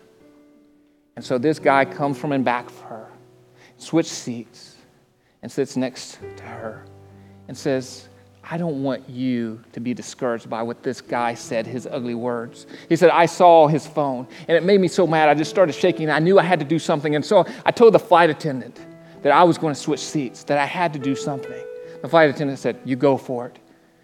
And 1.17 1.23
so 1.23 1.37
this 1.37 1.59
guy 1.59 1.85
comes 1.85 2.17
from 2.17 2.31
and 2.31 2.43
back 2.43 2.71
for 2.71 2.85
her, 2.85 3.09
switch 3.77 4.09
seats, 4.09 4.75
and 5.43 5.51
sits 5.51 5.77
next 5.77 6.17
to 6.37 6.43
her 6.45 6.83
and 7.47 7.55
says, 7.55 8.08
I 8.51 8.57
don't 8.57 8.81
want 8.81 9.07
you 9.07 9.63
to 9.73 9.79
be 9.79 9.93
discouraged 9.93 10.49
by 10.49 10.63
what 10.63 10.81
this 10.81 11.01
guy 11.01 11.35
said, 11.35 11.67
his 11.67 11.85
ugly 11.85 12.15
words. 12.15 12.65
He 12.87 12.95
said, 12.95 13.11
I 13.11 13.27
saw 13.27 13.67
his 13.67 13.85
phone, 13.85 14.27
and 14.47 14.57
it 14.57 14.63
made 14.63 14.81
me 14.81 14.87
so 14.87 15.05
mad. 15.05 15.29
I 15.29 15.35
just 15.35 15.51
started 15.51 15.73
shaking. 15.73 16.09
I 16.09 16.17
knew 16.17 16.39
I 16.39 16.43
had 16.43 16.57
to 16.59 16.65
do 16.65 16.79
something. 16.79 17.13
And 17.13 17.23
so 17.23 17.45
I 17.63 17.69
told 17.69 17.93
the 17.93 17.99
flight 17.99 18.31
attendant 18.31 18.79
that 19.21 19.31
I 19.31 19.43
was 19.43 19.59
going 19.59 19.75
to 19.75 19.79
switch 19.79 19.99
seats, 19.99 20.43
that 20.45 20.57
I 20.57 20.65
had 20.65 20.93
to 20.93 20.99
do 20.99 21.15
something. 21.15 21.63
The 22.01 22.09
flight 22.09 22.31
attendant 22.31 22.57
said, 22.57 22.79
You 22.85 22.95
go 22.95 23.17
for 23.17 23.45
it. 23.45 23.59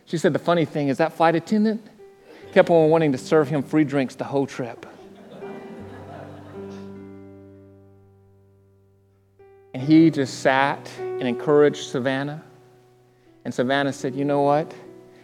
She 0.05 0.19
said, 0.19 0.31
The 0.31 0.39
funny 0.39 0.65
thing 0.65 0.89
is, 0.89 0.99
that 0.99 1.13
flight 1.13 1.34
attendant 1.34 1.84
kept 2.53 2.69
on 2.69 2.91
wanting 2.91 3.13
to 3.13 3.17
serve 3.17 3.47
him 3.47 3.63
free 3.63 3.84
drinks 3.84 4.13
the 4.13 4.25
whole 4.25 4.45
trip. 4.45 4.86
And 9.73 9.81
he 9.81 10.12
just 10.12 10.41
sat 10.41 10.88
and 10.99 11.23
encouraged 11.23 11.89
Savannah. 11.89 12.43
And 13.45 13.53
Savannah 13.53 13.93
said, 13.93 14.15
You 14.15 14.25
know 14.25 14.41
what? 14.41 14.73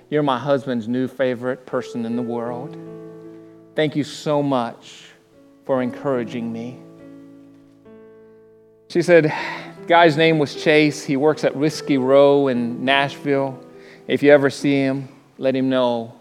You're 0.09 0.23
my 0.23 0.37
husband's 0.37 0.87
new 0.87 1.07
favorite 1.07 1.65
person 1.65 2.05
in 2.05 2.15
the 2.15 2.21
world. 2.21 2.77
Thank 3.75 3.95
you 3.95 4.03
so 4.03 4.43
much 4.43 5.05
for 5.65 5.81
encouraging 5.81 6.51
me. 6.51 6.79
She 8.89 9.01
said, 9.01 9.33
Guy's 9.87 10.17
name 10.17 10.37
was 10.37 10.61
Chase. 10.61 11.03
He 11.03 11.15
works 11.15 11.43
at 11.43 11.55
Whiskey 11.55 11.97
Row 11.97 12.47
in 12.49 12.83
Nashville. 12.83 13.59
If 14.07 14.21
you 14.21 14.31
ever 14.31 14.49
see 14.49 14.75
him, 14.75 15.07
let 15.37 15.55
him 15.55 15.69
know 15.69 16.13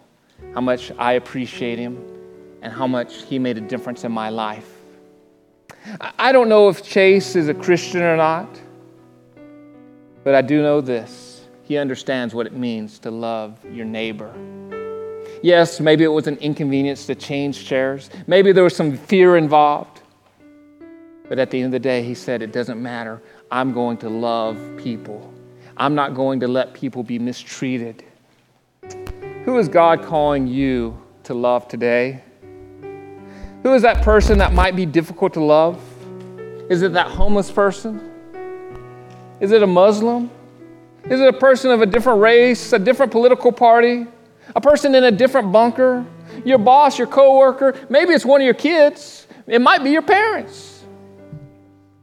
how 0.55 0.61
much 0.61 0.93
I 0.97 1.15
appreciate 1.15 1.79
him 1.79 2.03
and 2.63 2.73
how 2.73 2.87
much 2.87 3.23
he 3.23 3.39
made 3.39 3.59
a 3.59 3.61
difference 3.61 4.05
in 4.05 4.13
my 4.13 4.31
life. 4.31 4.71
I 6.19 6.31
don't 6.31 6.49
know 6.49 6.69
if 6.69 6.83
Chase 6.83 7.35
is 7.37 7.49
a 7.49 7.55
Christian 7.55 8.03
or 8.03 8.17
not, 8.17 8.49
but 10.23 10.35
I 10.35 10.43
do 10.43 10.63
know 10.63 10.81
this. 10.81 11.30
He 11.71 11.79
understands 11.79 12.35
what 12.35 12.49
it 12.49 12.53
means 12.53 12.99
to 12.99 13.13
love 13.13 13.65
your 13.65 13.87
neighbor. 13.87 14.35
Yes, 15.41 15.79
maybe 15.79 16.03
it 16.03 16.09
was 16.09 16.27
an 16.27 16.37
inconvenience 16.39 17.07
to 17.07 17.15
change 17.15 17.65
chairs. 17.65 18.11
Maybe 18.27 18.51
there 18.51 18.65
was 18.65 18.75
some 18.75 18.97
fear 18.97 19.37
involved. 19.37 20.01
But 21.29 21.39
at 21.39 21.53
the 21.53 21.59
end 21.59 21.67
of 21.67 21.71
the 21.71 21.79
day, 21.79 22.03
he 22.03 22.13
said, 22.13 22.43
It 22.43 22.51
doesn't 22.51 22.83
matter. 22.83 23.23
I'm 23.53 23.73
going 23.73 23.99
to 23.99 24.09
love 24.09 24.59
people. 24.79 25.33
I'm 25.77 25.95
not 25.95 26.13
going 26.13 26.41
to 26.41 26.49
let 26.49 26.75
people 26.75 27.05
be 27.05 27.21
mistreated. 27.21 28.03
Who 29.45 29.57
is 29.57 29.69
God 29.69 30.03
calling 30.03 30.49
you 30.49 31.01
to 31.23 31.35
love 31.35 31.69
today? 31.69 32.21
Who 33.63 33.75
is 33.75 33.83
that 33.83 34.03
person 34.03 34.39
that 34.39 34.53
might 34.53 34.75
be 34.75 34.87
difficult 34.87 35.35
to 35.35 35.41
love? 35.41 35.81
Is 36.69 36.83
it 36.83 36.95
that 36.95 37.07
homeless 37.07 37.49
person? 37.49 38.11
Is 39.39 39.53
it 39.53 39.63
a 39.63 39.69
Muslim? 39.69 40.33
Is 41.05 41.21
it 41.21 41.29
a 41.29 41.33
person 41.33 41.71
of 41.71 41.81
a 41.83 41.87
different 41.87 42.21
race, 42.21 42.73
a 42.73 42.79
different 42.79 43.11
political 43.11 43.53
party, 43.53 44.07
a 44.55 44.61
person 44.61 44.95
in 44.95 45.05
a 45.05 45.11
different 45.11 45.53
bunker? 45.53 46.05
Your 46.45 46.59
boss, 46.59 46.99
your 46.99 47.07
coworker, 47.07 47.75
maybe 47.89 48.13
it's 48.13 48.25
one 48.25 48.41
of 48.41 48.45
your 48.45 48.55
kids. 48.55 49.27
It 49.47 49.61
might 49.61 49.83
be 49.83 49.91
your 49.91 50.03
parents. 50.03 50.85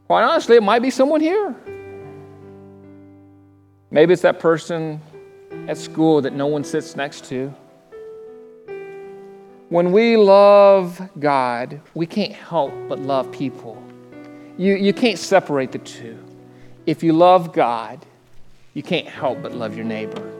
Quite 0.06 0.22
honestly, 0.22 0.56
it 0.56 0.62
might 0.62 0.82
be 0.82 0.90
someone 0.90 1.20
here. 1.20 1.54
Maybe 3.90 4.12
it's 4.12 4.22
that 4.22 4.38
person 4.38 5.00
at 5.66 5.78
school 5.78 6.20
that 6.22 6.32
no 6.34 6.46
one 6.46 6.64
sits 6.64 6.94
next 6.96 7.24
to. 7.26 7.54
When 9.70 9.92
we 9.92 10.16
love 10.16 11.00
God, 11.18 11.80
we 11.94 12.06
can't 12.06 12.32
help 12.32 12.72
but 12.88 13.00
love 13.00 13.30
people. 13.32 13.82
You, 14.56 14.74
you 14.76 14.92
can't 14.92 15.18
separate 15.18 15.72
the 15.72 15.78
two. 15.78 16.18
If 16.86 17.02
you 17.02 17.12
love 17.12 17.52
God, 17.52 18.04
you 18.78 18.82
can't 18.84 19.08
help 19.08 19.42
but 19.42 19.52
love 19.52 19.74
your 19.74 19.84
neighbor. 19.84 20.37